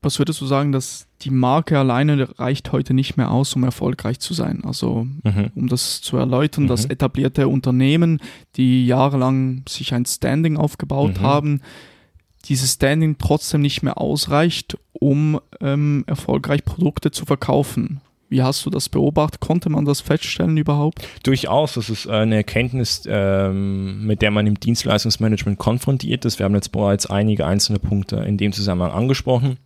was 0.00 0.18
würdest 0.18 0.40
du 0.40 0.46
sagen, 0.46 0.72
dass 0.72 1.06
die 1.22 1.30
Marke 1.30 1.78
alleine 1.78 2.38
reicht 2.38 2.70
heute 2.72 2.94
nicht 2.94 3.16
mehr 3.16 3.30
aus, 3.30 3.54
um 3.54 3.64
erfolgreich 3.64 4.20
zu 4.20 4.32
sein? 4.32 4.62
Also, 4.64 5.06
mhm. 5.24 5.50
um 5.54 5.68
das 5.68 6.00
zu 6.00 6.16
erläutern, 6.16 6.64
mhm. 6.64 6.68
dass 6.68 6.84
etablierte 6.84 7.48
Unternehmen, 7.48 8.20
die 8.56 8.86
jahrelang 8.86 9.64
sich 9.68 9.94
ein 9.94 10.06
Standing 10.06 10.56
aufgebaut 10.56 11.18
mhm. 11.18 11.22
haben, 11.22 11.60
dieses 12.44 12.74
Standing 12.74 13.16
trotzdem 13.18 13.60
nicht 13.60 13.82
mehr 13.82 13.98
ausreicht, 13.98 14.78
um 14.92 15.40
ähm, 15.60 16.04
erfolgreich 16.06 16.64
Produkte 16.64 17.10
zu 17.10 17.26
verkaufen. 17.26 18.00
Wie 18.28 18.42
hast 18.42 18.64
du 18.66 18.70
das 18.70 18.88
beobachtet? 18.88 19.40
Konnte 19.40 19.70
man 19.70 19.84
das 19.84 20.00
feststellen 20.00 20.56
überhaupt? 20.56 21.06
Durchaus. 21.22 21.74
Das 21.74 21.88
ist 21.88 22.06
eine 22.08 22.36
Erkenntnis, 22.36 23.02
ähm, 23.06 24.06
mit 24.06 24.20
der 24.22 24.30
man 24.30 24.46
im 24.46 24.60
Dienstleistungsmanagement 24.60 25.58
konfrontiert 25.58 26.24
ist. 26.24 26.38
Wir 26.38 26.44
haben 26.44 26.54
jetzt 26.54 26.72
bereits 26.72 27.06
einige 27.06 27.46
einzelne 27.46 27.78
Punkte 27.78 28.16
in 28.16 28.36
dem 28.36 28.52
Zusammenhang 28.52 28.92
angesprochen 28.92 29.58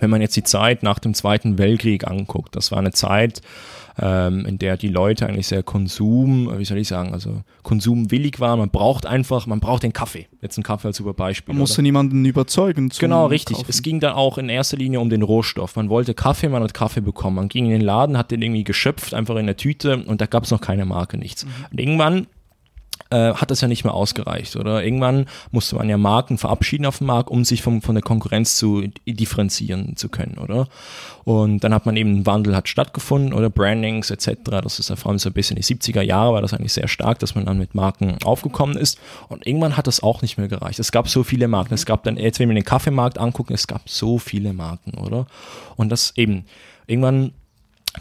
wenn 0.00 0.10
man 0.10 0.20
jetzt 0.20 0.36
die 0.36 0.42
Zeit 0.42 0.82
nach 0.82 0.98
dem 0.98 1.14
Zweiten 1.14 1.58
Weltkrieg 1.58 2.06
anguckt, 2.06 2.56
das 2.56 2.70
war 2.72 2.78
eine 2.78 2.92
Zeit, 2.92 3.40
ähm, 3.98 4.44
in 4.44 4.58
der 4.58 4.76
die 4.76 4.88
Leute 4.88 5.26
eigentlich 5.26 5.46
sehr 5.46 5.62
Konsum, 5.62 6.50
wie 6.58 6.64
soll 6.64 6.78
ich 6.78 6.88
sagen, 6.88 7.12
also 7.12 7.42
konsumwillig 7.62 8.40
waren. 8.40 8.58
Man 8.58 8.70
braucht 8.70 9.06
einfach, 9.06 9.46
man 9.46 9.60
braucht 9.60 9.82
den 9.82 9.92
Kaffee. 9.92 10.26
Jetzt 10.42 10.58
ein 10.58 10.62
Kaffee 10.62 10.88
als 10.88 10.98
super 10.98 11.14
Beispiel. 11.14 11.54
Man 11.54 11.60
musste 11.60 11.76
oder? 11.76 11.82
niemanden 11.82 12.24
überzeugen. 12.24 12.90
Genau, 12.98 13.26
richtig. 13.26 13.56
Kaufen. 13.56 13.70
Es 13.70 13.82
ging 13.82 14.00
dann 14.00 14.12
auch 14.12 14.38
in 14.38 14.48
erster 14.48 14.76
Linie 14.76 15.00
um 15.00 15.08
den 15.08 15.22
Rohstoff. 15.22 15.76
Man 15.76 15.88
wollte 15.88 16.14
Kaffee, 16.14 16.48
man 16.48 16.62
hat 16.62 16.74
Kaffee 16.74 17.00
bekommen. 17.00 17.36
Man 17.36 17.48
ging 17.48 17.66
in 17.66 17.70
den 17.70 17.80
Laden, 17.80 18.18
hat 18.18 18.30
den 18.30 18.42
irgendwie 18.42 18.64
geschöpft, 18.64 19.14
einfach 19.14 19.36
in 19.36 19.46
der 19.46 19.56
Tüte 19.56 20.04
und 20.04 20.20
da 20.20 20.26
gab 20.26 20.44
es 20.44 20.50
noch 20.50 20.60
keine 20.60 20.84
Marke, 20.84 21.16
nichts. 21.16 21.46
Mhm. 21.46 21.50
Und 21.70 21.80
irgendwann 21.80 22.26
äh, 23.10 23.34
hat 23.34 23.50
das 23.50 23.60
ja 23.60 23.68
nicht 23.68 23.84
mehr 23.84 23.94
ausgereicht, 23.94 24.56
oder? 24.56 24.82
Irgendwann 24.82 25.26
musste 25.50 25.76
man 25.76 25.88
ja 25.88 25.96
Marken 25.96 26.38
verabschieden 26.38 26.86
auf 26.86 26.98
dem 26.98 27.06
Markt, 27.06 27.30
um 27.30 27.44
sich 27.44 27.62
vom, 27.62 27.82
von 27.82 27.94
der 27.94 28.02
Konkurrenz 28.02 28.56
zu 28.56 28.84
differenzieren 29.06 29.96
zu 29.96 30.08
können, 30.08 30.38
oder? 30.38 30.68
Und 31.24 31.64
dann 31.64 31.74
hat 31.74 31.86
man 31.86 31.96
eben, 31.96 32.18
ein 32.18 32.26
Wandel 32.26 32.54
hat 32.54 32.68
stattgefunden, 32.68 33.32
oder 33.32 33.50
Brandings 33.50 34.10
etc. 34.10 34.38
Das 34.44 34.78
ist 34.78 34.90
ja 34.90 34.96
vor 34.96 35.10
allem 35.10 35.18
so 35.18 35.28
ein 35.30 35.32
bisschen 35.32 35.56
die 35.56 35.64
70er 35.64 36.02
Jahre, 36.02 36.34
war 36.34 36.42
das 36.42 36.54
eigentlich 36.54 36.72
sehr 36.72 36.88
stark, 36.88 37.18
dass 37.18 37.34
man 37.34 37.46
dann 37.46 37.58
mit 37.58 37.74
Marken 37.74 38.16
aufgekommen 38.24 38.76
ist. 38.76 38.98
Und 39.28 39.46
irgendwann 39.46 39.76
hat 39.76 39.86
das 39.86 40.02
auch 40.02 40.22
nicht 40.22 40.38
mehr 40.38 40.48
gereicht. 40.48 40.78
Es 40.78 40.92
gab 40.92 41.08
so 41.08 41.24
viele 41.24 41.48
Marken. 41.48 41.74
Es 41.74 41.86
gab 41.86 42.04
dann, 42.04 42.16
jetzt 42.16 42.38
wenn 42.38 42.48
wir 42.48 42.54
den 42.54 42.64
Kaffeemarkt 42.64 43.18
angucken, 43.18 43.54
es 43.54 43.66
gab 43.66 43.88
so 43.88 44.18
viele 44.18 44.52
Marken, 44.52 44.94
oder? 44.98 45.26
Und 45.76 45.90
das 45.90 46.12
eben, 46.16 46.44
irgendwann 46.86 47.32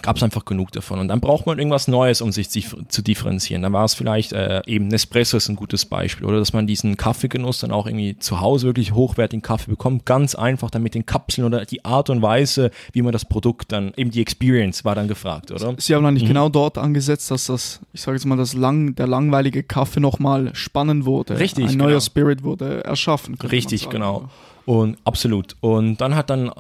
gab 0.02 0.18
es 0.18 0.24
einfach 0.24 0.46
genug 0.46 0.72
davon. 0.72 1.00
Und 1.00 1.08
dann 1.08 1.20
braucht 1.20 1.46
man 1.46 1.58
irgendwas 1.58 1.88
Neues, 1.88 2.22
um 2.22 2.32
sich 2.32 2.50
zu 2.50 3.02
differenzieren. 3.02 3.62
Dann 3.62 3.74
war 3.74 3.86
es 3.86 3.94
vielleicht 3.94 4.34
äh, 4.34 4.62
eben 4.66 4.88
Nespresso 4.88 5.38
ist 5.38 5.50
ein 5.50 5.56
gutes 5.56 5.86
Beispiel. 5.86 6.26
Oder 6.26 6.40
dass 6.40 6.54
man 6.54 6.68
diesen 6.68 6.98
Kaffeegenuss 6.98 7.60
dann 7.60 7.72
auch 7.72 7.88
irgendwie 7.88 8.18
zu 8.18 8.42
Hause 8.42 8.68
wirklich 8.68 8.94
hochwertigen 8.94 9.42
Kaffee 9.42 9.70
bekommt. 9.70 10.06
Ganz 10.06 10.36
einfach 10.36 10.70
dann 10.70 10.84
mit 10.84 10.96
den 10.96 11.06
Kapseln 11.06 11.46
oder 11.46 11.66
die 11.66 11.86
Art 11.86 12.10
und 12.10 12.22
Weise, 12.22 12.72
wie 12.94 13.02
man 13.02 13.12
das 13.12 13.26
Produkt 13.26 13.72
dann, 13.72 13.94
eben 13.96 14.12
die 14.12 14.22
Experience 14.22 14.86
war 14.86 14.96
dann 14.96 15.08
gefragt, 15.08 15.52
oder? 15.52 15.76
Sie 15.78 15.96
haben 15.96 16.06
eigentlich 16.06 16.24
mhm. 16.24 16.30
genau 16.30 16.50
dort 16.50 16.78
angesetzt, 16.78 17.32
dass 17.32 17.46
das, 17.46 17.82
ich 17.94 18.02
sage 18.02 18.18
jetzt 18.18 18.26
mal, 18.26 18.38
das 18.38 18.54
lang, 18.54 18.96
der 18.96 19.08
langweilige 19.08 19.64
Kaffee 19.64 20.00
nochmal 20.00 20.54
spannend 20.54 21.06
wurde. 21.06 21.40
Richtig. 21.40 21.66
Ein 21.66 21.72
genau. 21.72 21.86
neuer 21.86 22.02
Spirit 22.02 22.44
wurde 22.44 22.84
erschaffen. 22.84 23.36
Richtig, 23.36 23.90
genau. 23.90 24.30
Und 24.66 24.98
absolut. 25.04 25.56
Und 25.60 25.98
dann 25.98 26.16
hat 26.16 26.30
dann 26.30 26.52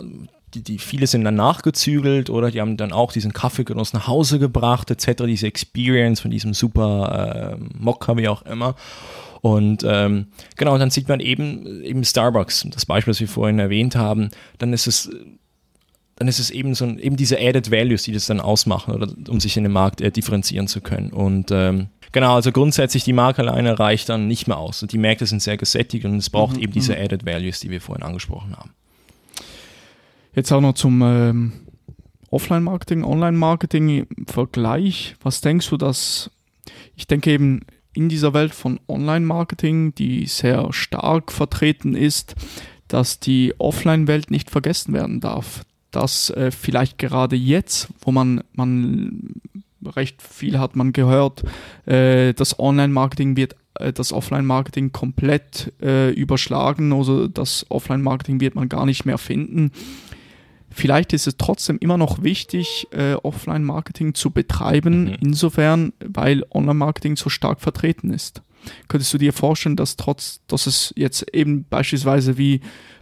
die, 0.55 0.63
die 0.63 0.79
viele 0.79 1.07
sind 1.07 1.23
dann 1.23 1.35
nachgezügelt 1.35 2.29
oder 2.29 2.49
die 2.49 2.61
haben 2.61 2.77
dann 2.77 2.91
auch 2.91 3.11
diesen 3.11 3.33
Kaffeegenuss 3.33 3.93
nach 3.93 4.07
Hause 4.07 4.39
gebracht, 4.39 4.89
etc., 4.89 5.23
diese 5.25 5.47
Experience 5.47 6.21
von 6.21 6.31
diesem 6.31 6.53
super 6.53 7.57
äh, 7.59 7.63
Mokka, 7.77 8.17
wie 8.17 8.27
auch 8.27 8.41
immer. 8.43 8.75
Und 9.41 9.85
ähm, 9.87 10.27
genau, 10.55 10.77
dann 10.77 10.89
sieht 10.89 11.07
man 11.07 11.19
eben, 11.19 11.83
eben 11.83 12.03
Starbucks, 12.03 12.65
das 12.71 12.85
Beispiel, 12.85 13.11
das 13.11 13.19
wir 13.19 13.27
vorhin 13.27 13.59
erwähnt 13.59 13.95
haben, 13.95 14.29
dann 14.57 14.73
ist 14.73 14.87
es 14.87 15.11
dann 16.15 16.29
ist 16.29 16.39
es 16.39 16.49
eben 16.49 16.73
so 16.75 16.85
eben 16.85 17.17
diese 17.17 17.37
Added 17.37 17.71
Values, 17.71 18.03
die 18.03 18.13
das 18.13 18.25
dann 18.25 18.39
ausmachen, 18.39 18.93
oder 18.93 19.13
um 19.27 19.41
sich 19.41 19.57
in 19.57 19.63
dem 19.63 19.73
Markt 19.73 19.99
äh, 19.99 20.11
differenzieren 20.11 20.67
zu 20.67 20.79
können. 20.79 21.11
Und 21.11 21.51
ähm, 21.51 21.87
genau, 22.13 22.35
also 22.35 22.53
grundsätzlich 22.53 23.03
die 23.03 23.11
Marke 23.11 23.41
alleine 23.41 23.77
reicht 23.77 24.07
dann 24.07 24.27
nicht 24.27 24.47
mehr 24.47 24.57
aus. 24.57 24.81
Und 24.81 24.93
die 24.93 24.97
Märkte 24.97 25.25
sind 25.25 25.41
sehr 25.41 25.57
gesättigt 25.57 26.05
und 26.05 26.15
es 26.15 26.29
braucht 26.29 26.55
mhm, 26.55 26.63
eben 26.63 26.71
diese 26.71 26.93
mhm. 26.95 27.03
Added 27.03 27.25
Values, 27.25 27.59
die 27.59 27.69
wir 27.69 27.81
vorhin 27.81 28.03
angesprochen 28.03 28.55
haben. 28.55 28.71
Jetzt 30.35 30.51
auch 30.51 30.61
noch 30.61 30.73
zum 30.73 31.01
ähm, 31.01 31.53
Offline-Marketing, 32.29 33.05
Online-Marketing-Vergleich. 33.05 35.15
Was 35.21 35.41
denkst 35.41 35.69
du, 35.69 35.77
dass 35.77 36.29
ich 36.95 37.07
denke 37.07 37.31
eben 37.31 37.61
in 37.93 38.09
dieser 38.09 38.33
Welt 38.33 38.53
von 38.53 38.81
Online-Marketing, 38.87 39.95
die 39.95 40.25
sehr 40.25 40.73
stark 40.73 41.31
vertreten 41.31 41.95
ist, 41.95 42.35
dass 42.89 43.21
die 43.21 43.53
Offline-Welt 43.57 44.29
nicht 44.29 44.51
vergessen 44.51 44.93
werden 44.93 45.21
darf. 45.21 45.63
Dass 45.91 46.29
äh, 46.31 46.51
vielleicht 46.51 46.97
gerade 46.97 47.37
jetzt, 47.37 47.87
wo 48.01 48.11
man, 48.11 48.43
man 48.51 49.35
recht 49.85 50.21
viel 50.21 50.59
hat 50.59 50.75
man 50.75 50.91
gehört, 50.91 51.45
äh, 51.85 52.33
das 52.33 52.59
Online-Marketing 52.59 53.37
wird 53.37 53.55
äh, 53.75 53.93
das 53.93 54.11
Offline-Marketing 54.11 54.91
komplett 54.91 55.71
äh, 55.81 56.11
überschlagen, 56.11 56.91
also 56.91 57.29
das 57.29 57.65
Offline-Marketing 57.69 58.41
wird 58.41 58.55
man 58.55 58.67
gar 58.67 58.85
nicht 58.85 59.05
mehr 59.05 59.17
finden. 59.17 59.71
Vielleicht 60.77 61.13
ist 61.13 61.25
es 61.25 61.37
trotzdem 61.37 61.77
immer 61.79 61.97
noch 61.97 62.21
wichtig, 62.21 62.87
äh, 62.91 63.13
Offline-Marketing 63.13 64.13
zu 64.13 64.31
betreiben, 64.31 65.05
mhm. 65.05 65.17
insofern, 65.21 65.93
weil 66.05 66.43
Online-Marketing 66.53 67.15
so 67.15 67.29
stark 67.29 67.61
vertreten 67.61 68.09
ist. 68.09 68.41
Könntest 68.89 69.13
du 69.13 69.17
dir 69.17 69.31
vorstellen, 69.31 69.77
dass 69.77 69.95
trotz, 69.95 70.41
dass 70.47 70.67
es 70.67 70.93
jetzt 70.97 71.33
eben 71.33 71.63
beispielsweise 71.69 72.37
wie 72.37 72.59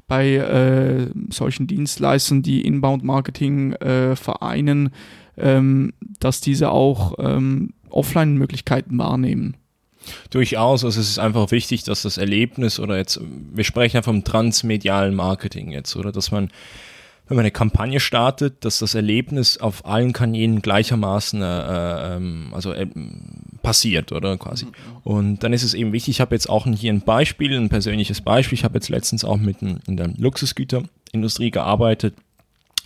bei 0.07 0.35
äh, 0.35 1.07
solchen 1.31 1.65
Dienstleistern, 1.65 2.43
die 2.43 2.61
Inbound-Marketing 2.61 3.73
äh, 3.73 4.15
vereinen, 4.15 4.91
ähm, 5.35 5.93
dass 6.19 6.41
diese 6.41 6.69
auch 6.69 7.15
ähm, 7.17 7.73
Offline-Möglichkeiten 7.89 8.99
wahrnehmen? 8.99 9.57
Durchaus, 10.29 10.85
also 10.85 10.99
es 10.99 11.09
ist 11.09 11.17
einfach 11.17 11.49
wichtig, 11.49 11.85
dass 11.85 12.03
das 12.03 12.19
Erlebnis 12.19 12.79
oder 12.79 12.97
jetzt, 12.97 13.19
wir 13.51 13.63
sprechen 13.63 13.95
ja 13.95 14.03
vom 14.03 14.23
transmedialen 14.23 15.15
Marketing 15.15 15.71
jetzt, 15.71 15.95
oder 15.95 16.11
dass 16.11 16.29
man 16.29 16.51
wenn 17.27 17.37
man 17.37 17.43
eine 17.43 17.51
Kampagne 17.51 17.99
startet, 17.99 18.65
dass 18.65 18.79
das 18.79 18.95
Erlebnis 18.95 19.57
auf 19.57 19.85
allen 19.85 20.11
Kanälen 20.11 20.61
gleichermaßen 20.61 21.41
äh, 21.41 22.15
ähm, 22.15 22.51
also 22.53 22.73
äh, 22.73 22.87
passiert, 23.61 24.11
oder 24.11 24.37
quasi. 24.37 24.65
Mhm. 24.65 24.71
Und 25.03 25.43
dann 25.43 25.53
ist 25.53 25.63
es 25.63 25.73
eben 25.73 25.93
wichtig, 25.93 26.15
ich 26.15 26.21
habe 26.21 26.35
jetzt 26.35 26.49
auch 26.49 26.67
hier 26.67 26.91
ein 26.91 27.01
Beispiel, 27.01 27.55
ein 27.57 27.69
persönliches 27.69 28.21
Beispiel. 28.21 28.57
Ich 28.57 28.63
habe 28.63 28.75
jetzt 28.75 28.89
letztens 28.89 29.23
auch 29.23 29.37
mit 29.37 29.61
in 29.61 29.97
der 29.97 30.09
Luxusgüterindustrie 30.17 31.51
gearbeitet 31.51 32.13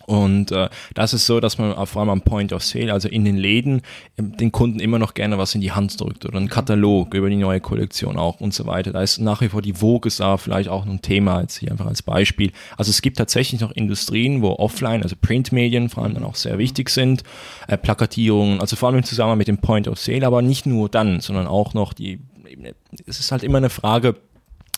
und 0.08 0.54
äh, 0.54 0.70
das 0.94 1.14
ist 1.14 1.26
so, 1.26 1.42
dass 1.42 1.58
man 1.58 1.86
vor 1.86 2.00
allem 2.00 2.10
am 2.10 2.22
Point 2.22 2.54
of 2.54 2.64
Sale, 2.64 2.94
also 2.94 3.10
in 3.10 3.26
den 3.26 3.36
Läden, 3.36 3.82
ähm, 4.18 4.38
den 4.38 4.54
Kunden 4.54 4.80
immer 4.80 5.00
noch 5.00 5.14
gerne 5.14 5.38
was 5.38 5.54
in 5.54 5.60
die 5.60 5.74
Hand 5.74 6.00
drückt 6.00 6.26
oder 6.26 6.38
einen 6.38 6.48
Katalog 6.48 7.14
über 7.14 7.30
die 7.30 7.36
neue 7.36 7.60
Kollektion 7.60 8.16
auch 8.16 8.40
und 8.40 8.54
so 8.54 8.66
weiter. 8.66 8.94
Da 8.94 9.02
ist 9.02 9.20
nach 9.20 9.42
wie 9.42 9.50
vor 9.50 9.62
die 9.62 9.74
Vogue 9.74 10.08
ist 10.08 10.22
da 10.22 10.38
vielleicht 10.38 10.70
auch 10.70 10.86
ein 10.86 11.02
Thema, 11.02 11.42
jetzt 11.42 11.58
hier 11.58 11.72
einfach 11.72 11.88
als 11.88 12.04
Beispiel. 12.04 12.54
Also 12.78 12.90
es 12.90 13.02
gibt 13.02 13.18
tatsächlich 13.18 13.60
noch 13.60 13.74
Industrien, 13.74 14.42
wo 14.42 14.52
Offline, 14.52 15.04
also 15.04 15.18
Printmedien 15.22 15.90
vor 15.90 16.06
allem 16.06 16.14
dann 16.14 16.24
auch 16.24 16.36
sehr 16.36 16.58
wichtig 16.58 16.90
sind, 16.90 17.24
äh, 17.68 17.78
Plakatierungen, 17.78 18.62
also 18.62 18.78
vor 18.78 18.88
allem 18.88 19.00
im 19.00 19.04
Zusammenhang 19.04 19.40
mit 19.40 19.50
dem 19.50 19.58
Point 19.58 19.90
of 19.90 20.00
Sale, 20.00 20.26
aber 20.26 20.42
nicht 20.42 20.66
nur 20.66 20.88
dann, 20.88 21.20
sondern 21.20 21.48
auch 21.48 21.74
noch 21.74 21.92
die 21.92 22.20
es 23.06 23.20
ist 23.20 23.32
halt 23.32 23.44
immer 23.44 23.58
eine 23.58 23.70
Frage, 23.70 24.16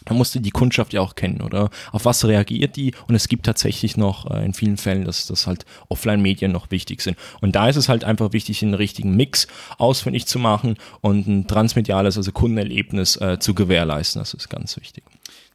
man 0.07 0.17
musste 0.17 0.41
die 0.41 0.51
Kundschaft 0.51 0.93
ja 0.93 1.01
auch 1.01 1.15
kennen, 1.15 1.41
oder? 1.41 1.69
Auf 1.91 2.05
was 2.05 2.25
reagiert 2.25 2.75
die? 2.75 2.93
Und 3.07 3.15
es 3.15 3.27
gibt 3.27 3.45
tatsächlich 3.45 3.97
noch 3.97 4.29
äh, 4.29 4.45
in 4.45 4.53
vielen 4.53 4.77
Fällen, 4.77 5.05
dass, 5.05 5.27
dass 5.27 5.47
halt 5.47 5.65
Offline-Medien 5.89 6.51
noch 6.51 6.71
wichtig 6.71 7.01
sind. 7.01 7.17
Und 7.41 7.55
da 7.55 7.67
ist 7.69 7.75
es 7.75 7.89
halt 7.89 8.03
einfach 8.03 8.33
wichtig, 8.33 8.63
einen 8.63 8.73
richtigen 8.73 9.15
Mix 9.15 9.47
ausfindig 9.77 10.25
zu 10.25 10.39
machen 10.39 10.75
und 11.01 11.27
ein 11.27 11.47
transmediales, 11.47 12.17
also 12.17 12.31
Kundenerlebnis 12.31 13.17
äh, 13.17 13.39
zu 13.39 13.53
gewährleisten. 13.53 14.21
Das 14.21 14.33
ist 14.33 14.49
ganz 14.49 14.77
wichtig. 14.77 15.03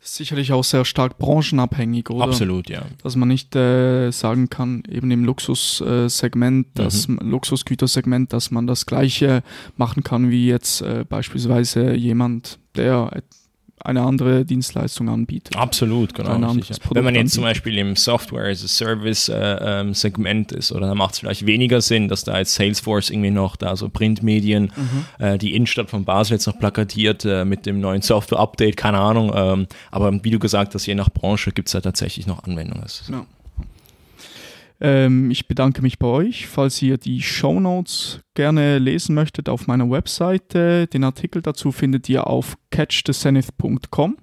Sicherlich 0.07 0.53
auch 0.53 0.65
sehr 0.65 0.85
stark 0.85 1.17
branchenabhängig, 1.17 2.11
oder? 2.11 2.25
Absolut, 2.25 2.69
ja. 2.69 2.83
Dass 3.03 3.17
man 3.17 3.29
nicht 3.29 3.57
äh, 3.57 4.11
sagen 4.11 4.51
kann, 4.51 4.83
eben 4.87 5.11
im 5.11 5.25
Luxussegment, 5.25 6.67
das 6.75 7.09
mhm. 7.09 7.21
Luxusgütersegment, 7.23 8.35
dass 8.35 8.51
man 8.51 8.67
das 8.67 8.85
Gleiche 8.85 9.43
machen 9.79 10.05
kann 10.05 10.31
wie 10.31 10.47
jetzt 10.47 10.83
äh, 10.83 11.07
beispielsweise 11.09 11.95
jemand, 11.95 12.59
der 12.77 13.23
eine 13.85 14.03
andere 14.03 14.45
Dienstleistung 14.47 15.11
anbietet. 15.11 15.57
Absolut, 15.57 16.15
genau. 16.15 16.41
Wenn 16.91 17.05
man 17.05 17.15
jetzt 17.15 17.35
zum 17.35 17.45
Beispiel 17.45 17.77
im 17.77 17.97
Software 17.97 18.51
as 18.51 18.65
a 18.65 18.69
Service 18.69 19.29
äh, 19.29 19.35
ähm, 19.37 19.93
Segment 19.93 20.53
ist, 20.53 20.73
oder 20.73 20.89
dann 20.89 20.97
macht 20.97 21.13
es 21.13 21.19
vielleicht 21.21 21.47
weniger 21.47 21.83
Sinn, 21.83 22.09
dass 22.09 22.25
da 22.25 22.39
jetzt 22.39 22.55
Salesforce 22.55 23.11
irgendwie 23.11 23.31
noch 23.31 23.57
da 23.57 23.77
so 23.77 23.91
Printmedien, 23.91 24.73
mhm. 24.75 25.25
äh, 25.25 25.37
die 25.37 25.55
Innenstadt 25.55 25.91
von 25.91 26.07
Basel 26.07 26.35
jetzt 26.35 26.47
noch 26.47 26.59
plakatiert 26.59 27.27
äh, 27.27 27.45
mit 27.45 27.67
dem 27.67 27.81
neuen 27.81 28.01
Software-Update, 28.01 28.79
keine 28.79 28.99
Ahnung. 28.99 29.31
Ähm, 29.35 29.67
aber 29.91 30.25
wie 30.25 30.31
du 30.31 30.39
gesagt 30.39 30.75
hast, 30.75 30.87
je 30.87 30.95
nach 30.95 31.11
Branche 31.11 31.53
gibt 31.53 31.69
es 31.69 31.73
da 31.73 31.83
tatsächlich 31.83 32.27
noch 32.27 32.43
Anwendungen. 32.45 32.87
Ja. 33.11 33.27
Ähm, 34.85 35.31
ich 35.31 35.49
bedanke 35.49 35.81
mich 35.81 35.99
bei 35.99 36.07
euch. 36.07 36.47
Falls 36.47 36.83
ihr 36.83 36.99
die 36.99 37.23
Show 37.23 37.59
Notes 37.59 38.21
gerne 38.35 38.79
lesen 38.79 39.15
möchtet 39.15 39.49
auf 39.49 39.67
meiner 39.67 39.91
Webseite, 39.91 40.87
den 40.87 41.05
Artikel 41.05 41.41
dazu 41.41 41.73
findet 41.73 42.07
ihr 42.11 42.27
auf 42.27 42.59
catchthezenith.com. 42.71 44.19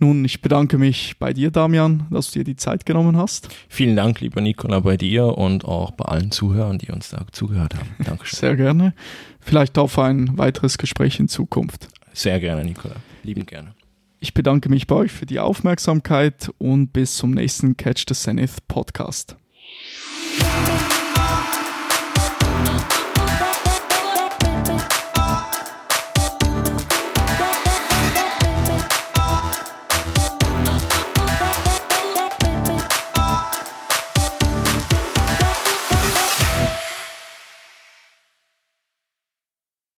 Nun, 0.00 0.24
ich 0.24 0.42
bedanke 0.42 0.76
mich 0.76 1.20
bei 1.20 1.32
dir, 1.32 1.52
Damian, 1.52 2.08
dass 2.10 2.32
du 2.32 2.40
dir 2.40 2.44
die 2.44 2.56
Zeit 2.56 2.84
genommen 2.84 3.16
hast. 3.16 3.48
Vielen 3.68 3.94
Dank, 3.94 4.20
lieber 4.20 4.40
Nicola, 4.40 4.80
bei 4.80 4.96
dir 4.96 5.38
und 5.38 5.64
auch 5.64 5.92
bei 5.92 6.04
allen 6.06 6.32
Zuhörern, 6.32 6.78
die 6.78 6.90
uns 6.90 7.10
da 7.10 7.24
zugehört 7.30 7.76
haben. 7.76 7.90
Dankeschön. 8.04 8.40
Sehr 8.40 8.56
gerne. 8.56 8.92
Vielleicht 9.38 9.78
auf 9.78 10.00
ein 10.00 10.36
weiteres 10.36 10.78
Gespräch 10.78 11.20
in 11.20 11.28
Zukunft. 11.28 11.86
Sehr 12.12 12.40
gerne, 12.40 12.64
Nicola. 12.64 12.96
Lieben 13.22 13.46
gerne. 13.46 13.72
Ich 14.18 14.34
bedanke 14.34 14.68
mich 14.68 14.88
bei 14.88 14.96
euch 14.96 15.12
für 15.12 15.26
die 15.26 15.38
Aufmerksamkeit 15.38 16.50
und 16.58 16.92
bis 16.92 17.16
zum 17.16 17.30
nächsten 17.30 17.76
Catch 17.76 18.06
the 18.08 18.14
Zenith 18.14 18.56
Podcast. 18.66 19.36
Bye. 20.40 20.93